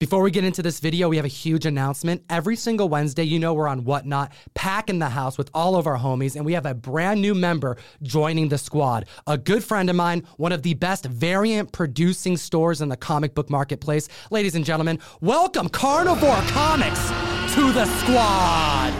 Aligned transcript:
Before 0.00 0.22
we 0.22 0.30
get 0.30 0.44
into 0.44 0.62
this 0.62 0.80
video, 0.80 1.10
we 1.10 1.16
have 1.16 1.26
a 1.26 1.28
huge 1.28 1.66
announcement. 1.66 2.24
Every 2.30 2.56
single 2.56 2.88
Wednesday, 2.88 3.24
you 3.24 3.38
know 3.38 3.52
we're 3.52 3.68
on 3.68 3.84
Whatnot, 3.84 4.32
packing 4.54 4.98
the 4.98 5.10
house 5.10 5.36
with 5.36 5.50
all 5.52 5.76
of 5.76 5.86
our 5.86 5.98
homies, 5.98 6.36
and 6.36 6.46
we 6.46 6.54
have 6.54 6.64
a 6.64 6.72
brand 6.72 7.20
new 7.20 7.34
member 7.34 7.76
joining 8.02 8.48
the 8.48 8.56
squad. 8.56 9.04
A 9.26 9.36
good 9.36 9.62
friend 9.62 9.90
of 9.90 9.96
mine, 9.96 10.26
one 10.38 10.52
of 10.52 10.62
the 10.62 10.72
best 10.72 11.04
variant 11.04 11.72
producing 11.72 12.38
stores 12.38 12.80
in 12.80 12.88
the 12.88 12.96
comic 12.96 13.34
book 13.34 13.50
marketplace. 13.50 14.08
Ladies 14.30 14.54
and 14.54 14.64
gentlemen, 14.64 14.98
welcome 15.20 15.68
Carnivore 15.68 16.40
Comics 16.46 17.08
to 17.54 17.70
the 17.70 17.84
squad. 17.98 18.94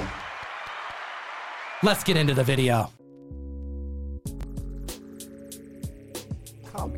Let's 1.83 2.05
get 2.05 2.19
into 2.19 2.35
the 2.35 2.45
video. 2.45 2.91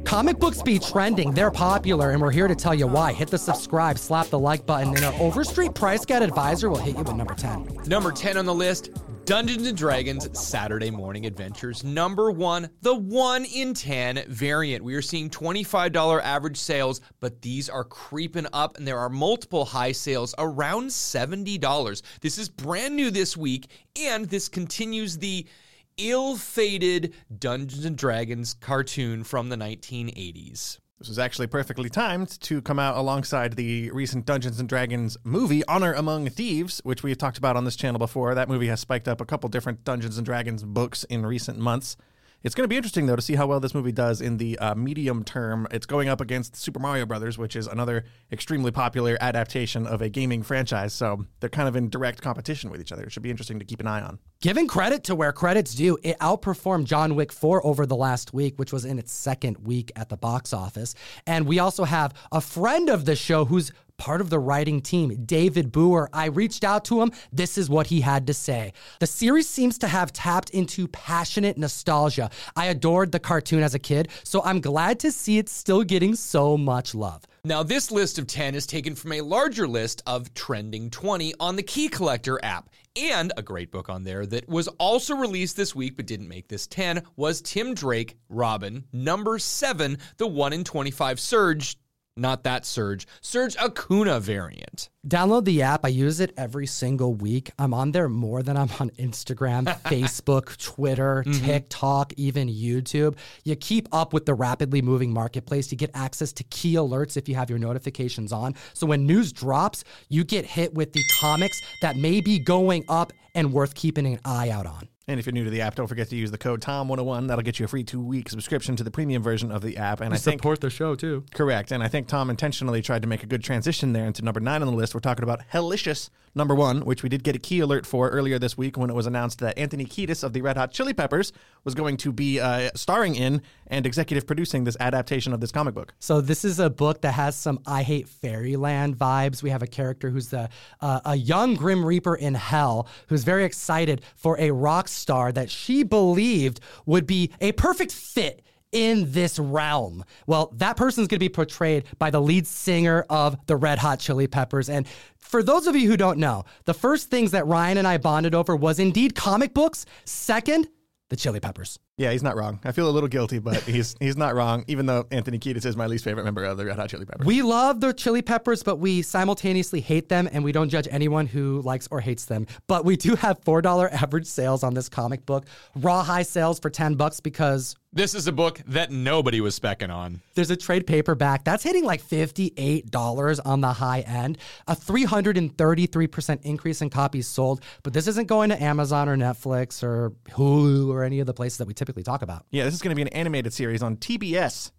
Comic 0.05 0.39
books 0.39 0.62
be 0.62 0.79
trending. 0.79 1.33
They're 1.33 1.51
popular, 1.51 2.11
and 2.11 2.21
we're 2.21 2.30
here 2.30 2.48
to 2.48 2.55
tell 2.55 2.75
you 2.75 2.87
why. 2.87 3.12
Hit 3.12 3.29
the 3.29 3.39
subscribe, 3.39 3.98
slap 3.98 4.27
the 4.29 4.39
like 4.39 4.66
button, 4.66 4.95
and 4.95 5.05
our 5.05 5.15
Overstreet 5.15 5.75
Price 5.75 6.05
Guide 6.05 6.23
advisor 6.23 6.70
will 6.70 6.79
hit 6.79 6.97
you 6.97 7.02
with 7.02 7.15
number 7.15 7.34
10. 7.34 7.80
Number 7.87 8.12
10 8.12 8.37
on 8.37 8.45
the 8.45 8.55
list 8.55 8.91
Dungeons 9.25 9.69
and 9.69 9.79
Dragons 9.79 10.29
Saturday 10.39 10.91
Morning 10.91 11.27
Adventures. 11.27 11.84
Number 11.84 12.33
one, 12.33 12.69
the 12.80 12.95
1 12.95 13.45
in 13.45 13.73
10 13.73 14.25
variant. 14.27 14.83
We 14.83 14.97
are 14.97 15.03
seeing 15.03 15.30
$25 15.30 16.20
average 16.23 16.56
sales, 16.56 17.01
but 17.20 17.41
these 17.41 17.69
are 17.69 17.84
creeping 17.84 18.48
up, 18.53 18.78
and 18.78 18.87
there 18.87 18.98
are 18.98 19.09
multiple 19.09 19.64
high 19.64 19.92
sales 19.92 20.34
around 20.39 20.89
$70. 20.89 22.03
This 22.20 22.37
is 22.37 22.48
brand 22.48 22.97
new 22.97 23.12
this 23.12 23.37
week, 23.37 23.70
and 23.97 24.28
this 24.28 24.48
continues 24.48 25.17
the 25.19 25.47
ill-fated 25.96 27.14
Dungeons 27.38 27.84
and 27.84 27.96
Dragons 27.96 28.55
cartoon 28.55 29.24
from 29.24 29.48
the 29.48 29.56
1980s. 29.56 30.78
This 30.98 31.09
was 31.09 31.19
actually 31.19 31.48
perfectly 31.48 31.88
timed 31.91 32.41
to 32.42 32.62
come 32.62 32.78
out 32.78 32.96
alongside 32.96 33.55
the 33.55 33.91
recent 33.91 34.24
Dungeons 34.24 34.60
and 34.60 34.69
Dragons 34.69 35.16
movie, 35.24 35.64
Honor 35.66 35.92
Among 35.95 36.28
Thieves, 36.28 36.80
which 36.84 37.02
we've 37.02 37.19
talked 37.19 37.38
about 37.38 37.56
on 37.56 37.64
this 37.64 37.74
channel 37.74 37.98
before. 37.98 38.36
That 38.36 38.48
movie 38.48 38.69
has 38.69 38.78
spiked 38.78 39.08
up 39.08 39.20
a 39.20 39.25
couple 39.25 39.48
different 39.48 39.83
Dungeons 39.83 40.17
and 40.17 40.25
Dragons 40.25 40.62
books 40.62 41.02
in 41.05 41.27
recent 41.27 41.58
months. 41.58 41.97
It's 42.45 42.57
going 42.57 42.65
to 42.65 42.69
be 42.69 42.77
interesting 42.77 43.07
though 43.07 43.15
to 43.15 43.23
see 43.23 43.37
how 43.37 43.47
well 43.47 43.61
this 43.61 43.73
movie 43.73 43.93
does 43.93 44.21
in 44.21 44.37
the 44.37 44.59
uh, 44.59 44.75
medium 44.75 45.23
term. 45.23 45.69
It's 45.71 45.87
going 45.87 46.09
up 46.09 46.21
against 46.21 46.57
Super 46.57 46.81
Mario 46.81 47.07
Brothers, 47.07 47.39
which 47.39 47.55
is 47.55 47.69
another 47.69 48.05
extremely 48.33 48.73
popular 48.73 49.17
adaptation 49.21 49.87
of 49.87 50.03
a 50.03 50.09
gaming 50.09 50.43
franchise. 50.43 50.93
So 50.93 51.25
they're 51.39 51.48
kind 51.48 51.69
of 51.69 51.77
in 51.77 51.89
direct 51.89 52.20
competition 52.20 52.70
with 52.70 52.81
each 52.81 52.91
other. 52.91 53.05
It 53.05 53.13
should 53.13 53.23
be 53.23 53.31
interesting 53.31 53.61
to 53.61 53.65
keep 53.65 53.79
an 53.79 53.87
eye 53.87 54.01
on. 54.01 54.19
Giving 54.41 54.67
credit 54.67 55.05
to 55.05 55.15
where 55.15 55.33
credit's 55.33 55.73
due, 55.73 55.98
it 56.03 56.19
outperformed 56.19 56.87
John 56.87 57.15
Wick 57.15 57.33
4 57.33 57.65
over 57.65 57.87
the 57.87 57.95
last 57.95 58.35
week, 58.35 58.59
which 58.59 58.73
was 58.73 58.85
in 58.85 58.98
its 58.98 59.13
second 59.13 59.59
week 59.59 59.93
at 59.95 60.09
the 60.09 60.17
box 60.17 60.53
office. 60.53 60.97
And 61.29 61.47
we 61.47 61.61
also 61.61 61.85
have 61.85 62.13
a 62.33 62.41
friend 62.41 62.89
of 62.89 63.05
the 63.05 63.15
show 63.15 63.45
who's 63.45 63.70
part 64.03 64.20
of 64.20 64.31
the 64.31 64.39
writing 64.41 64.81
team, 64.81 65.17
David 65.25 65.70
Booher. 65.70 66.08
I 66.12 66.27
reached 66.27 66.64
out 66.64 66.84
to 66.86 67.00
him. 67.00 67.12
This 67.33 67.56
is 67.56 67.70
what 67.70 67.86
he 67.86 68.00
had 68.00 68.27
to 68.27 68.34
say. 68.34 68.72
The 68.98 69.06
series 69.06 69.48
seems 69.48 69.78
to 69.78 69.86
have 69.86 70.12
tapped 70.12 70.50
into 70.50 70.89
passionate 70.89 71.56
nostalgia. 71.56 72.28
I 72.56 72.67
adored 72.67 73.12
the 73.12 73.20
cartoon 73.20 73.62
as 73.62 73.77
a 73.77 73.78
kid, 73.78 74.08
so 74.25 74.42
I'm 74.45 74.61
glad 74.61 74.98
to 75.00 75.12
see 75.12 75.39
it 75.39 75.48
still 75.48 75.84
getting 75.84 76.17
so 76.17 76.56
much 76.56 76.97
love. 76.97 77.23
Now, 77.45 77.62
this 77.62 77.92
list 77.92 78.19
of 78.19 78.27
10 78.27 78.56
is 78.56 78.67
taken 78.67 78.97
from 78.97 79.12
a 79.12 79.20
larger 79.20 79.69
list 79.69 80.03
of 80.05 80.34
Trending 80.34 80.91
20 80.91 81.34
on 81.39 81.55
the 81.55 81.62
Key 81.62 81.89
Collector 81.89 82.45
app. 82.45 82.70
And 82.95 83.33
a 83.36 83.42
great 83.42 83.70
book 83.70 83.89
on 83.89 84.05
there 84.05 84.27
that 84.27 84.48
was 84.48 84.69
also 84.78 85.17
released 85.17 85.56
this 85.56 85.75
week 85.75 85.97
but 85.97 86.06
didn't 86.06 86.28
make 86.28 86.48
this 86.48 86.67
10 86.67 87.03
was 87.17 87.41
Tim 87.41 87.75
Drake, 87.75 88.17
Robin, 88.28 88.84
number 88.92 89.39
7, 89.39 89.97
the 90.19 90.27
1 90.27 90.53
in 90.53 90.62
25 90.62 91.19
Surge 91.19 91.78
not 92.16 92.44
that 92.44 92.66
Surge, 92.66 93.06
Surge 93.20 93.56
Acuna 93.56 94.20
variant. 94.20 94.91
Download 95.06 95.44
the 95.44 95.62
app. 95.62 95.84
I 95.84 95.88
use 95.88 96.20
it 96.20 96.32
every 96.36 96.66
single 96.66 97.14
week. 97.14 97.50
I'm 97.58 97.72
on 97.74 97.92
there 97.92 98.08
more 98.08 98.42
than 98.42 98.56
I'm 98.56 98.68
on 98.78 98.91
Instagram, 98.91 99.64
Facebook, 99.84 100.56
Twitter, 100.58 101.24
mm-hmm. 101.27 101.44
TikTok, 101.44 102.12
even 102.17 102.48
YouTube. 102.48 103.17
You 103.45 103.56
keep 103.56 103.89
up 103.92 104.12
with 104.12 104.27
the 104.27 104.34
rapidly 104.34 104.83
moving 104.83 105.12
marketplace. 105.12 105.72
You 105.72 105.78
get 105.78 105.90
access 105.95 106.33
to 106.34 106.45
key 106.45 106.74
alerts 106.74 107.17
if 107.17 107.28
you 107.28 107.34
have 107.34 107.51
your 107.51 107.58
notifications 107.58 108.33
on. 108.33 108.55
So 108.74 108.86
when 108.86 109.06
news 109.06 109.33
drops, 109.33 109.84
you 110.08 110.24
get 110.24 110.45
hit 110.45 110.74
with 110.74 110.92
the 110.92 111.02
comics 111.20 111.61
that 111.80 111.96
may 111.96 112.20
be 112.20 112.39
going 112.39 112.84
up 112.89 113.12
and 113.34 113.52
worth 113.52 113.74
keeping 113.74 114.06
an 114.06 114.20
eye 114.24 114.51
out 114.51 114.67
on. 114.67 114.89
And 115.08 115.18
if 115.18 115.27
you're 115.27 115.33
new 115.33 115.45
to 115.45 115.51
the 115.51 115.61
app, 115.63 115.74
don't 115.74 115.89
forget 115.89 116.08
to 116.11 116.17
use 116.17 116.30
the 116.30 116.39
code 116.39 116.61
TOM101. 116.61 117.27
That'll 117.27 117.42
get 117.42 117.58
you 117.58 117.64
a 117.64 117.68
free 117.68 117.83
two 117.83 118.01
week 118.01 118.29
subscription 118.29 118.77
to 118.77 118.85
the 118.85 118.90
premium 118.90 119.23
version 119.23 119.51
of 119.51 119.63
the 119.63 119.77
app. 119.77 120.01
And 120.01 120.14
I 120.14 120.17
think 120.17 120.40
support 120.40 120.61
the 120.61 120.70
show 120.70 120.95
too. 120.95 121.24
Correct. 121.35 121.73
And 121.73 121.83
I 121.83 121.89
think 121.89 122.07
Tom 122.07 122.30
intentionally 122.30 122.83
tried 122.83 123.02
to 123.02 123.08
make 123.08 123.23
a 123.23 123.27
good 123.27 123.42
transition 123.42 123.92
there 123.92 124.07
into 124.07 124.23
number 124.23 124.40
nine 124.40 124.63
on 124.63 124.68
the 124.68 124.74
list. 124.74 124.95
We're 124.95 125.01
talking 125.01 125.24
about 125.24 125.40
Hellicious 125.52 126.08
number 126.35 126.55
one, 126.55 126.81
which 126.85 127.03
we 127.03 127.09
did 127.09 127.23
get 127.23 127.37
a 127.37 127.39
key 127.39 127.61
alert 127.61 127.87
for 127.87 128.09
earlier 128.09 128.38
this 128.38 128.56
week 128.56 128.76
when 128.76 128.91
it 128.91 128.94
was 128.94 129.06
announced 129.06 129.38
that 129.41 129.59
Anthony 129.59 129.85
Kiedis 129.85 130.25
of 130.25 130.32
the 130.32 130.43
Red 130.43 130.56
Hot 130.56 130.73
Chili 130.73 130.94
Peppers 130.94 131.32
was 131.65 131.75
going 131.75 131.97
to 131.99 132.12
be 132.12 132.41
uh, 132.41 132.70
starring 132.75 133.15
in 133.15 133.43
and 133.67 133.87
executive 133.87 134.26
producing 134.26 134.65
this 134.65 134.76
adaptation 134.81 135.32
of 135.32 135.41
this 135.41 135.53
comic 135.53 135.75
book. 135.75 135.94
So 135.99 136.20
this 136.20 136.44
is 136.44 136.59
a 136.59 136.70
book 136.70 137.03
that 137.03 137.12
has 137.12 137.37
some 137.37 137.61
I 137.67 137.82
Hate 137.82 138.09
Fairyland 138.09 138.97
vibes. 138.97 139.43
We 139.43 139.50
have 139.50 139.62
a 139.62 139.67
character 139.67 140.11
who's 140.11 140.29
the 140.29 140.49
uh, 140.81 141.00
a 141.05 141.17
young 141.17 141.55
Grim 141.55 141.85
Reaper 141.85 142.15
in 142.15 142.35
hell 142.35 142.88
who's 143.09 143.25
very 143.25 143.44
excited 143.44 144.03
for 144.17 144.38
a 144.38 144.50
rock 144.50 144.88
star 144.88 145.32
that 145.32 145.50
she 145.50 145.82
believed 145.82 146.61
would 146.87 147.06
be 147.06 147.31
a 147.41 147.53
perfect 147.53 147.93
fit 147.93 148.43
in 148.73 149.12
this 149.12 149.38
realm. 149.38 150.03
Well, 150.26 150.50
that 150.56 150.76
person's 150.79 151.06
going 151.06 151.17
to 151.17 151.25
be 151.25 151.29
portrayed 151.29 151.85
by 151.99 152.11
the 152.11 152.20
lead 152.20 152.47
singer 152.47 153.05
of 153.11 153.37
the 153.47 153.55
Red 153.55 153.79
Hot 153.79 154.00
Chili 154.00 154.26
Peppers. 154.26 154.70
And 154.70 154.88
for 155.32 155.43
those 155.43 155.67
of 155.67 155.75
you 155.75 155.88
who 155.88 155.97
don't 155.97 156.19
know, 156.19 156.44
the 156.67 156.75
first 156.75 157.11
things 157.11 157.31
that 157.31 157.47
Ryan 157.47 157.79
and 157.79 157.88
I 157.88 157.97
bonded 157.97 158.35
over 158.35 158.55
was 158.55 158.79
indeed 158.79 159.15
comic 159.15 159.55
books. 159.55 159.87
Second, 160.05 160.69
the 161.09 161.17
Chili 161.17 161.41
Peppers. 161.41 161.79
Yeah, 161.99 162.11
he's 162.11 162.23
not 162.23 162.37
wrong. 162.37 162.58
I 162.64 162.73
feel 162.73 162.88
a 162.88 162.91
little 162.91 163.08
guilty, 163.08 163.38
but 163.38 163.56
he's 163.62 163.94
he's 164.00 164.17
not 164.17 164.35
wrong. 164.35 164.64
Even 164.67 164.87
though 164.87 165.06
Anthony 165.11 165.38
Kiedis 165.38 165.67
is 165.67 165.76
my 165.76 165.87
least 165.87 166.05
favorite 166.05 166.25
member 166.25 166.44
of 166.44 166.56
the 166.56 166.64
Red 166.64 166.76
Hot 166.76 166.88
Chili 166.88 167.05
Peppers. 167.05 167.26
We 167.26 167.43
love 167.43 167.81
the 167.81 167.93
Chili 167.93 168.23
Peppers, 168.23 168.62
but 168.62 168.76
we 168.76 169.03
simultaneously 169.03 169.81
hate 169.81 170.08
them, 170.08 170.29
and 170.32 170.43
we 170.43 170.52
don't 170.52 170.69
judge 170.69 170.88
anyone 170.91 171.26
who 171.26 171.61
likes 171.62 171.88
or 171.91 172.00
hates 172.00 172.25
them. 172.25 172.47
But 172.67 172.85
we 172.85 172.97
do 172.97 173.14
have 173.17 173.38
four 173.44 173.61
dollar 173.61 173.88
average 173.93 174.26
sales 174.26 174.62
on 174.62 174.75
this 174.75 174.88
comic 174.88 175.26
book. 175.26 175.47
Raw 175.76 176.02
high 176.02 176.23
sales 176.23 176.58
for 176.58 176.70
ten 176.70 176.94
bucks 176.94 177.20
because 177.20 177.76
this 177.94 178.14
is 178.14 178.26
a 178.26 178.32
book 178.32 178.58
that 178.69 178.91
nobody 178.91 179.43
was 179.43 179.58
specking 179.58 179.94
on. 179.94 180.23
There's 180.35 180.50
a 180.50 180.56
trade 180.56 180.87
paperback 180.87 181.44
that's 181.44 181.62
hitting 181.62 181.85
like 181.85 182.02
$58 182.02 183.41
on 183.44 183.61
the 183.61 183.73
high 183.75 184.00
end, 184.00 184.38
a 184.67 184.75
333% 184.75 186.41
increase 186.43 186.81
in 186.81 186.88
copies 186.88 187.26
sold. 187.26 187.62
But 187.82 187.93
this 187.93 188.06
isn't 188.06 188.29
going 188.29 188.49
to 188.49 188.62
Amazon 188.62 189.11
or 189.11 189.17
Netflix 189.19 189.82
or 189.82 190.14
Hulu 190.31 190.88
or 190.88 191.05
any 191.05 191.20
of 191.20 191.26
the 191.26 191.35
places 191.35 191.58
that 191.58 191.69
we 191.69 191.75
typically 191.82 192.05
talk 192.05 192.23
about. 192.23 192.47
Yeah, 192.50 192.65
this 192.65 192.75
is 192.75 192.81
going 192.82 192.91
to 192.91 192.97
be 192.97 193.03
an 193.03 193.09
animated 193.09 193.53
series 193.53 193.82
on 193.82 193.97
TBS. 193.97 194.70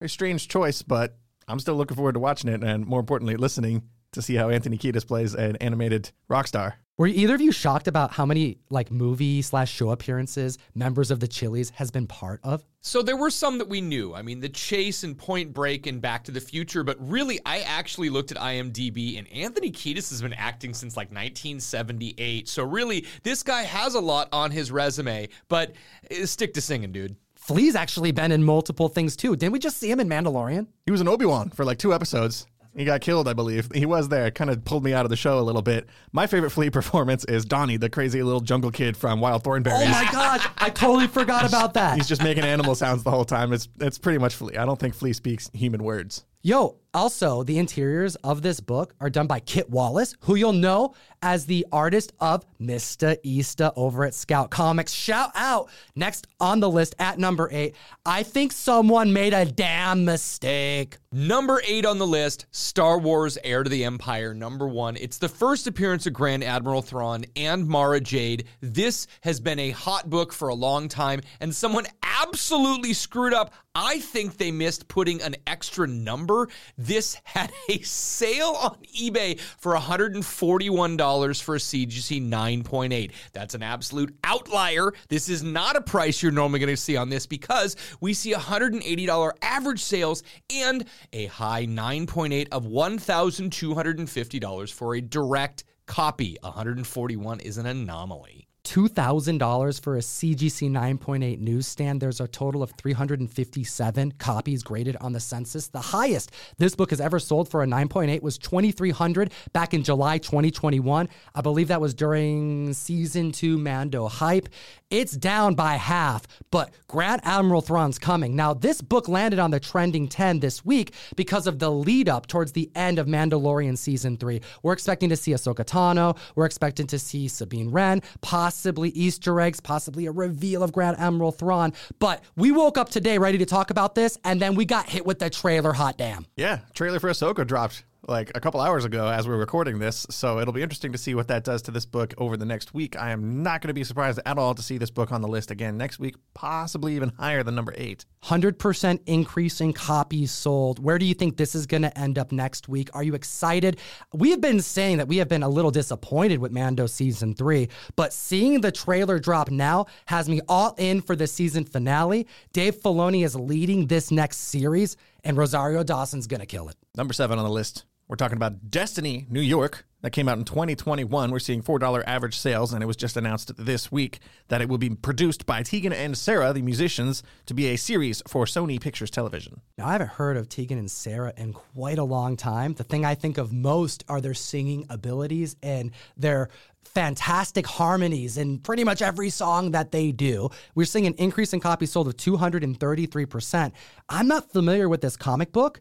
Very 0.00 0.08
strange 0.08 0.48
choice, 0.48 0.80
but 0.80 1.18
I'm 1.46 1.60
still 1.60 1.74
looking 1.74 1.96
forward 1.96 2.14
to 2.14 2.20
watching 2.20 2.48
it 2.48 2.64
and 2.64 2.86
more 2.86 3.00
importantly, 3.00 3.36
listening 3.36 3.82
to 4.12 4.22
see 4.22 4.34
how 4.34 4.48
Anthony 4.48 4.78
Kiedis 4.78 5.06
plays 5.06 5.34
an 5.34 5.56
animated 5.56 6.10
rock 6.28 6.46
star. 6.46 6.76
Were 7.00 7.06
either 7.06 7.34
of 7.34 7.40
you 7.40 7.50
shocked 7.50 7.88
about 7.88 8.12
how 8.12 8.26
many 8.26 8.58
like 8.68 8.90
movie 8.90 9.40
slash 9.40 9.72
show 9.72 9.88
appearances 9.88 10.58
members 10.74 11.10
of 11.10 11.18
the 11.18 11.26
Chili's 11.26 11.70
has 11.70 11.90
been 11.90 12.06
part 12.06 12.40
of? 12.44 12.62
So 12.82 13.00
there 13.00 13.16
were 13.16 13.30
some 13.30 13.56
that 13.56 13.70
we 13.70 13.80
knew. 13.80 14.12
I 14.14 14.20
mean, 14.20 14.40
The 14.40 14.50
Chase 14.50 15.02
and 15.02 15.16
Point 15.16 15.54
Break 15.54 15.86
and 15.86 16.02
Back 16.02 16.24
to 16.24 16.30
the 16.30 16.42
Future. 16.42 16.84
But 16.84 16.98
really, 17.00 17.40
I 17.46 17.60
actually 17.60 18.10
looked 18.10 18.32
at 18.32 18.36
IMDb, 18.36 19.18
and 19.18 19.26
Anthony 19.32 19.70
Kiedis 19.70 20.10
has 20.10 20.20
been 20.20 20.34
acting 20.34 20.74
since 20.74 20.94
like 20.94 21.08
1978. 21.08 22.46
So 22.46 22.64
really, 22.64 23.06
this 23.22 23.42
guy 23.42 23.62
has 23.62 23.94
a 23.94 24.00
lot 24.00 24.28
on 24.30 24.50
his 24.50 24.70
resume. 24.70 25.30
But 25.48 25.72
uh, 26.10 26.26
stick 26.26 26.52
to 26.52 26.60
singing, 26.60 26.92
dude. 26.92 27.16
Flea's 27.34 27.76
actually 27.76 28.12
been 28.12 28.30
in 28.30 28.44
multiple 28.44 28.90
things 28.90 29.16
too. 29.16 29.36
Didn't 29.36 29.54
we 29.54 29.58
just 29.58 29.78
see 29.78 29.90
him 29.90 30.00
in 30.00 30.08
Mandalorian? 30.10 30.66
He 30.84 30.92
was 30.92 31.00
in 31.00 31.08
Obi 31.08 31.24
Wan 31.24 31.48
for 31.48 31.64
like 31.64 31.78
two 31.78 31.94
episodes. 31.94 32.46
He 32.76 32.84
got 32.84 33.00
killed, 33.00 33.26
I 33.28 33.32
believe. 33.32 33.68
He 33.74 33.84
was 33.84 34.08
there. 34.08 34.26
It 34.26 34.34
kind 34.34 34.48
of 34.50 34.64
pulled 34.64 34.84
me 34.84 34.92
out 34.92 35.04
of 35.04 35.10
the 35.10 35.16
show 35.16 35.38
a 35.38 35.42
little 35.42 35.62
bit. 35.62 35.88
My 36.12 36.26
favorite 36.26 36.50
Flea 36.50 36.70
performance 36.70 37.24
is 37.24 37.44
Donnie, 37.44 37.76
the 37.76 37.90
crazy 37.90 38.22
little 38.22 38.40
jungle 38.40 38.70
kid 38.70 38.96
from 38.96 39.20
Wild 39.20 39.42
Thornberry. 39.42 39.76
Oh 39.84 39.88
my 39.88 40.08
gosh, 40.10 40.46
I 40.58 40.70
totally 40.70 41.08
forgot 41.08 41.46
about 41.48 41.74
that. 41.74 41.96
He's 41.96 42.08
just 42.08 42.22
making 42.22 42.44
animal 42.44 42.74
sounds 42.74 43.02
the 43.02 43.10
whole 43.10 43.24
time. 43.24 43.52
It's 43.52 43.68
it's 43.80 43.98
pretty 43.98 44.18
much 44.18 44.34
Flea. 44.34 44.56
I 44.56 44.64
don't 44.64 44.78
think 44.78 44.94
Flea 44.94 45.12
speaks 45.12 45.50
human 45.52 45.82
words. 45.82 46.24
Yo, 46.42 46.76
also, 46.92 47.42
the 47.42 47.58
interiors 47.58 48.16
of 48.16 48.42
this 48.42 48.60
book 48.60 48.94
are 49.00 49.10
done 49.10 49.26
by 49.26 49.40
Kit 49.40 49.70
Wallace, 49.70 50.14
who 50.20 50.34
you'll 50.34 50.52
know 50.52 50.94
as 51.22 51.46
the 51.46 51.66
artist 51.70 52.12
of 52.20 52.44
Mista 52.58 53.18
Easta 53.24 53.72
over 53.76 54.04
at 54.04 54.14
Scout 54.14 54.50
Comics. 54.50 54.92
Shout 54.92 55.30
out! 55.34 55.70
Next 55.94 56.26
on 56.40 56.60
the 56.60 56.70
list 56.70 56.94
at 56.98 57.18
number 57.18 57.48
eight, 57.52 57.76
I 58.04 58.22
think 58.22 58.52
someone 58.52 59.12
made 59.12 59.34
a 59.34 59.44
damn 59.44 60.04
mistake. 60.04 60.98
Number 61.12 61.60
eight 61.66 61.84
on 61.84 61.98
the 61.98 62.06
list 62.06 62.46
Star 62.50 62.98
Wars 62.98 63.36
Heir 63.44 63.62
to 63.62 63.70
the 63.70 63.84
Empire, 63.84 64.34
number 64.34 64.66
one. 64.66 64.96
It's 64.96 65.18
the 65.18 65.28
first 65.28 65.66
appearance 65.66 66.06
of 66.06 66.12
Grand 66.12 66.42
Admiral 66.42 66.82
Thrawn 66.82 67.24
and 67.36 67.68
Mara 67.68 68.00
Jade. 68.00 68.44
This 68.60 69.06
has 69.22 69.40
been 69.40 69.58
a 69.58 69.70
hot 69.70 70.08
book 70.08 70.32
for 70.32 70.48
a 70.48 70.54
long 70.54 70.88
time, 70.88 71.20
and 71.40 71.54
someone 71.54 71.86
absolutely 72.02 72.92
screwed 72.92 73.34
up. 73.34 73.52
I 73.74 74.00
think 74.00 74.36
they 74.36 74.50
missed 74.50 74.88
putting 74.88 75.22
an 75.22 75.36
extra 75.46 75.86
number. 75.86 76.48
This 76.80 77.16
had 77.24 77.52
a 77.68 77.82
sale 77.82 78.56
on 78.58 78.78
eBay 78.98 79.38
for 79.38 79.74
$141 79.74 81.42
for 81.42 81.54
a 81.54 81.58
CGC 81.58 82.26
9.8. 82.26 83.12
That's 83.34 83.54
an 83.54 83.62
absolute 83.62 84.16
outlier. 84.24 84.94
This 85.08 85.28
is 85.28 85.42
not 85.42 85.76
a 85.76 85.82
price 85.82 86.22
you're 86.22 86.32
normally 86.32 86.58
going 86.58 86.74
to 86.74 86.80
see 86.80 86.96
on 86.96 87.10
this 87.10 87.26
because 87.26 87.76
we 88.00 88.14
see 88.14 88.32
$180 88.32 89.32
average 89.42 89.82
sales 89.82 90.22
and 90.48 90.86
a 91.12 91.26
high 91.26 91.66
9.8 91.66 92.48
of 92.50 92.64
$1,250 92.64 94.72
for 94.72 94.94
a 94.94 95.02
direct 95.02 95.64
copy. 95.84 96.38
141 96.40 97.40
is 97.40 97.58
an 97.58 97.66
anomaly. 97.66 98.49
$2,000 98.64 99.80
for 99.82 99.96
a 99.96 100.00
CGC 100.00 100.70
9.8 100.70 101.38
newsstand. 101.38 102.00
There's 102.00 102.20
a 102.20 102.28
total 102.28 102.62
of 102.62 102.72
357 102.72 104.12
copies 104.12 104.62
graded 104.62 104.96
on 105.00 105.12
the 105.12 105.20
census. 105.20 105.68
The 105.68 105.80
highest 105.80 106.30
this 106.58 106.74
book 106.74 106.90
has 106.90 107.00
ever 107.00 107.18
sold 107.18 107.48
for 107.48 107.62
a 107.62 107.66
9.8 107.66 108.22
was 108.22 108.38
2,300 108.38 109.32
back 109.52 109.74
in 109.74 109.82
July 109.82 110.18
2021. 110.18 111.08
I 111.34 111.40
believe 111.40 111.68
that 111.68 111.80
was 111.80 111.94
during 111.94 112.72
season 112.74 113.32
two 113.32 113.56
Mando 113.58 114.08
hype. 114.08 114.48
It's 114.90 115.12
down 115.12 115.54
by 115.54 115.74
half, 115.74 116.26
but 116.50 116.72
Grand 116.88 117.20
Admiral 117.22 117.60
Thrawn's 117.60 117.96
coming. 117.96 118.34
Now, 118.34 118.54
this 118.54 118.80
book 118.82 119.06
landed 119.06 119.38
on 119.38 119.52
the 119.52 119.60
trending 119.60 120.08
10 120.08 120.40
this 120.40 120.64
week 120.64 120.94
because 121.14 121.46
of 121.46 121.60
the 121.60 121.70
lead 121.70 122.08
up 122.08 122.26
towards 122.26 122.50
the 122.50 122.68
end 122.74 122.98
of 122.98 123.06
Mandalorian 123.06 123.78
season 123.78 124.16
three. 124.16 124.40
We're 124.64 124.72
expecting 124.72 125.08
to 125.10 125.16
see 125.16 125.30
Ahsoka 125.30 125.64
Tano. 125.64 126.18
We're 126.34 126.44
expecting 126.44 126.88
to 126.88 126.98
see 126.98 127.28
Sabine 127.28 127.70
Wren, 127.70 128.02
possibly 128.20 128.88
Easter 128.88 129.40
eggs, 129.40 129.60
possibly 129.60 130.06
a 130.06 130.10
reveal 130.10 130.64
of 130.64 130.72
Grand 130.72 130.98
Admiral 130.98 131.30
Thrawn. 131.30 131.72
But 132.00 132.24
we 132.34 132.50
woke 132.50 132.76
up 132.76 132.88
today 132.88 133.18
ready 133.18 133.38
to 133.38 133.46
talk 133.46 133.70
about 133.70 133.94
this, 133.94 134.18
and 134.24 134.42
then 134.42 134.56
we 134.56 134.64
got 134.64 134.88
hit 134.88 135.06
with 135.06 135.20
the 135.20 135.30
trailer. 135.30 135.72
Hot 135.72 135.98
damn. 135.98 136.26
Yeah, 136.36 136.62
trailer 136.74 136.98
for 136.98 137.10
Ahsoka 137.10 137.46
dropped 137.46 137.84
like 138.08 138.30
a 138.34 138.40
couple 138.40 138.60
hours 138.60 138.84
ago 138.84 139.08
as 139.08 139.28
we 139.28 139.34
are 139.34 139.38
recording 139.38 139.78
this. 139.78 140.06
So 140.10 140.38
it'll 140.38 140.52
be 140.52 140.62
interesting 140.62 140.92
to 140.92 140.98
see 140.98 141.14
what 141.14 141.28
that 141.28 141.44
does 141.44 141.62
to 141.62 141.70
this 141.70 141.86
book 141.86 142.14
over 142.18 142.36
the 142.36 142.44
next 142.44 142.74
week. 142.74 142.96
I 142.96 143.10
am 143.10 143.42
not 143.42 143.60
going 143.60 143.68
to 143.68 143.74
be 143.74 143.84
surprised 143.84 144.20
at 144.24 144.38
all 144.38 144.54
to 144.54 144.62
see 144.62 144.78
this 144.78 144.90
book 144.90 145.12
on 145.12 145.20
the 145.20 145.28
list 145.28 145.50
again 145.50 145.76
next 145.76 145.98
week, 145.98 146.16
possibly 146.34 146.96
even 146.96 147.10
higher 147.18 147.42
than 147.42 147.54
number 147.54 147.74
eight. 147.76 148.04
100% 148.24 149.00
increase 149.06 149.60
in 149.60 149.72
copies 149.72 150.30
sold. 150.30 150.82
Where 150.82 150.98
do 150.98 151.06
you 151.06 151.14
think 151.14 151.36
this 151.36 151.54
is 151.54 151.66
going 151.66 151.82
to 151.82 151.98
end 151.98 152.18
up 152.18 152.32
next 152.32 152.68
week? 152.68 152.90
Are 152.94 153.02
you 153.02 153.14
excited? 153.14 153.78
We 154.12 154.30
have 154.30 154.40
been 154.40 154.60
saying 154.60 154.98
that 154.98 155.08
we 155.08 155.18
have 155.18 155.28
been 155.28 155.42
a 155.42 155.48
little 155.48 155.70
disappointed 155.70 156.38
with 156.38 156.52
Mando 156.52 156.86
season 156.86 157.34
three, 157.34 157.68
but 157.96 158.12
seeing 158.12 158.60
the 158.60 158.72
trailer 158.72 159.18
drop 159.18 159.50
now 159.50 159.86
has 160.06 160.28
me 160.28 160.40
all 160.48 160.74
in 160.78 161.00
for 161.00 161.16
the 161.16 161.26
season 161.26 161.64
finale. 161.64 162.26
Dave 162.52 162.76
Filoni 162.76 163.24
is 163.24 163.34
leading 163.34 163.86
this 163.86 164.10
next 164.10 164.38
series, 164.38 164.96
and 165.24 165.36
Rosario 165.36 165.82
Dawson's 165.82 166.26
going 166.26 166.40
to 166.40 166.46
kill 166.46 166.68
it. 166.68 166.76
Number 166.96 167.12
seven 167.12 167.38
on 167.38 167.44
the 167.44 167.50
list 167.50 167.84
we're 168.10 168.16
talking 168.16 168.36
about 168.36 168.72
Destiny 168.72 169.24
New 169.30 169.40
York 169.40 169.86
that 170.00 170.10
came 170.10 170.28
out 170.28 170.36
in 170.36 170.44
2021. 170.44 171.30
We're 171.30 171.38
seeing 171.38 171.62
$4 171.62 172.02
average 172.08 172.36
sales, 172.36 172.72
and 172.72 172.82
it 172.82 172.86
was 172.86 172.96
just 172.96 173.16
announced 173.16 173.52
this 173.56 173.92
week 173.92 174.18
that 174.48 174.60
it 174.60 174.68
will 174.68 174.78
be 174.78 174.90
produced 174.90 175.46
by 175.46 175.62
Tegan 175.62 175.92
and 175.92 176.18
Sara, 176.18 176.52
the 176.52 176.60
musicians, 176.60 177.22
to 177.46 177.54
be 177.54 177.68
a 177.68 177.76
series 177.76 178.20
for 178.26 178.46
Sony 178.46 178.80
Pictures 178.80 179.12
Television. 179.12 179.60
Now, 179.78 179.86
I 179.86 179.92
haven't 179.92 180.08
heard 180.08 180.36
of 180.36 180.48
Tegan 180.48 180.76
and 180.76 180.90
Sara 180.90 181.32
in 181.36 181.52
quite 181.52 181.98
a 181.98 182.02
long 182.02 182.36
time. 182.36 182.74
The 182.74 182.82
thing 182.82 183.04
I 183.04 183.14
think 183.14 183.38
of 183.38 183.52
most 183.52 184.02
are 184.08 184.20
their 184.20 184.34
singing 184.34 184.86
abilities 184.90 185.54
and 185.62 185.92
their 186.16 186.48
fantastic 186.82 187.64
harmonies 187.64 188.38
in 188.38 188.58
pretty 188.58 188.82
much 188.82 189.02
every 189.02 189.30
song 189.30 189.70
that 189.70 189.92
they 189.92 190.10
do. 190.10 190.50
We're 190.74 190.86
seeing 190.86 191.06
an 191.06 191.14
increase 191.14 191.52
in 191.52 191.60
copies 191.60 191.92
sold 191.92 192.08
of 192.08 192.16
233%. 192.16 193.70
I'm 194.08 194.26
not 194.26 194.50
familiar 194.50 194.88
with 194.88 195.00
this 195.00 195.16
comic 195.16 195.52
book. 195.52 195.80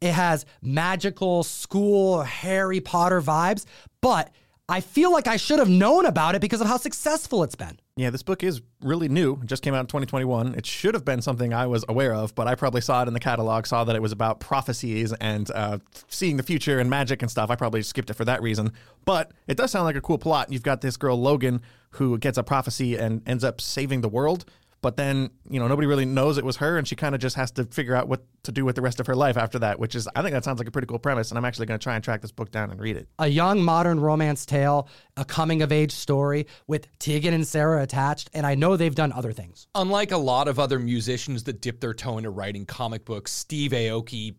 It 0.00 0.12
has 0.12 0.46
magical 0.62 1.42
school 1.42 2.22
Harry 2.22 2.80
Potter 2.80 3.20
vibes, 3.20 3.64
but 4.00 4.30
I 4.68 4.80
feel 4.80 5.10
like 5.10 5.26
I 5.26 5.38
should 5.38 5.58
have 5.58 5.68
known 5.68 6.04
about 6.04 6.34
it 6.34 6.40
because 6.40 6.60
of 6.60 6.66
how 6.66 6.76
successful 6.76 7.42
it's 7.42 7.54
been. 7.54 7.80
Yeah, 7.96 8.10
this 8.10 8.22
book 8.22 8.44
is 8.44 8.60
really 8.82 9.08
new. 9.08 9.32
It 9.42 9.46
just 9.46 9.62
came 9.62 9.74
out 9.74 9.80
in 9.80 9.86
2021. 9.86 10.54
It 10.54 10.66
should 10.66 10.94
have 10.94 11.04
been 11.04 11.22
something 11.22 11.52
I 11.52 11.66
was 11.66 11.84
aware 11.88 12.14
of, 12.14 12.34
but 12.34 12.46
I 12.46 12.54
probably 12.54 12.82
saw 12.82 13.02
it 13.02 13.08
in 13.08 13.14
the 13.14 13.18
catalog, 13.18 13.66
saw 13.66 13.82
that 13.84 13.96
it 13.96 14.02
was 14.02 14.12
about 14.12 14.40
prophecies 14.40 15.12
and 15.14 15.50
uh, 15.52 15.78
seeing 16.08 16.36
the 16.36 16.42
future 16.42 16.78
and 16.78 16.90
magic 16.90 17.22
and 17.22 17.30
stuff. 17.30 17.50
I 17.50 17.56
probably 17.56 17.82
skipped 17.82 18.10
it 18.10 18.14
for 18.14 18.26
that 18.26 18.42
reason. 18.42 18.72
But 19.04 19.32
it 19.48 19.56
does 19.56 19.70
sound 19.72 19.86
like 19.86 19.96
a 19.96 20.00
cool 20.02 20.18
plot. 20.18 20.52
You've 20.52 20.62
got 20.62 20.82
this 20.82 20.96
girl, 20.96 21.18
Logan, 21.20 21.62
who 21.92 22.18
gets 22.18 22.36
a 22.36 22.42
prophecy 22.44 22.96
and 22.96 23.26
ends 23.26 23.42
up 23.42 23.60
saving 23.60 24.02
the 24.02 24.08
world 24.08 24.44
but 24.80 24.96
then 24.96 25.30
you 25.48 25.58
know 25.58 25.68
nobody 25.68 25.86
really 25.86 26.04
knows 26.04 26.38
it 26.38 26.44
was 26.44 26.56
her 26.56 26.78
and 26.78 26.86
she 26.86 26.96
kind 26.96 27.14
of 27.14 27.20
just 27.20 27.36
has 27.36 27.50
to 27.50 27.64
figure 27.64 27.94
out 27.94 28.08
what 28.08 28.24
to 28.42 28.52
do 28.52 28.64
with 28.64 28.76
the 28.76 28.82
rest 28.82 29.00
of 29.00 29.06
her 29.06 29.14
life 29.14 29.36
after 29.36 29.58
that 29.58 29.78
which 29.78 29.94
is 29.94 30.08
i 30.14 30.22
think 30.22 30.32
that 30.32 30.44
sounds 30.44 30.58
like 30.58 30.68
a 30.68 30.70
pretty 30.70 30.86
cool 30.86 30.98
premise 30.98 31.30
and 31.30 31.38
i'm 31.38 31.44
actually 31.44 31.66
going 31.66 31.78
to 31.78 31.82
try 31.82 31.94
and 31.94 32.04
track 32.04 32.20
this 32.20 32.32
book 32.32 32.50
down 32.50 32.70
and 32.70 32.80
read 32.80 32.96
it. 32.96 33.08
A 33.18 33.28
young 33.28 33.62
modern 33.62 34.00
romance 34.00 34.46
tale 34.46 34.88
a 35.16 35.24
coming 35.24 35.62
of 35.62 35.72
age 35.72 35.92
story 35.92 36.46
with 36.66 36.86
tegan 36.98 37.34
and 37.34 37.46
Sara 37.46 37.82
attached 37.82 38.30
and 38.32 38.46
i 38.46 38.54
know 38.54 38.76
they've 38.76 38.94
done 38.94 39.12
other 39.12 39.32
things. 39.32 39.66
Unlike 39.74 40.12
a 40.12 40.18
lot 40.18 40.48
of 40.48 40.58
other 40.58 40.78
musicians 40.78 41.44
that 41.44 41.60
dip 41.60 41.80
their 41.80 41.94
toe 41.94 42.18
into 42.18 42.30
writing 42.30 42.66
comic 42.66 43.04
books 43.04 43.32
steve 43.32 43.72
aoki 43.72 44.34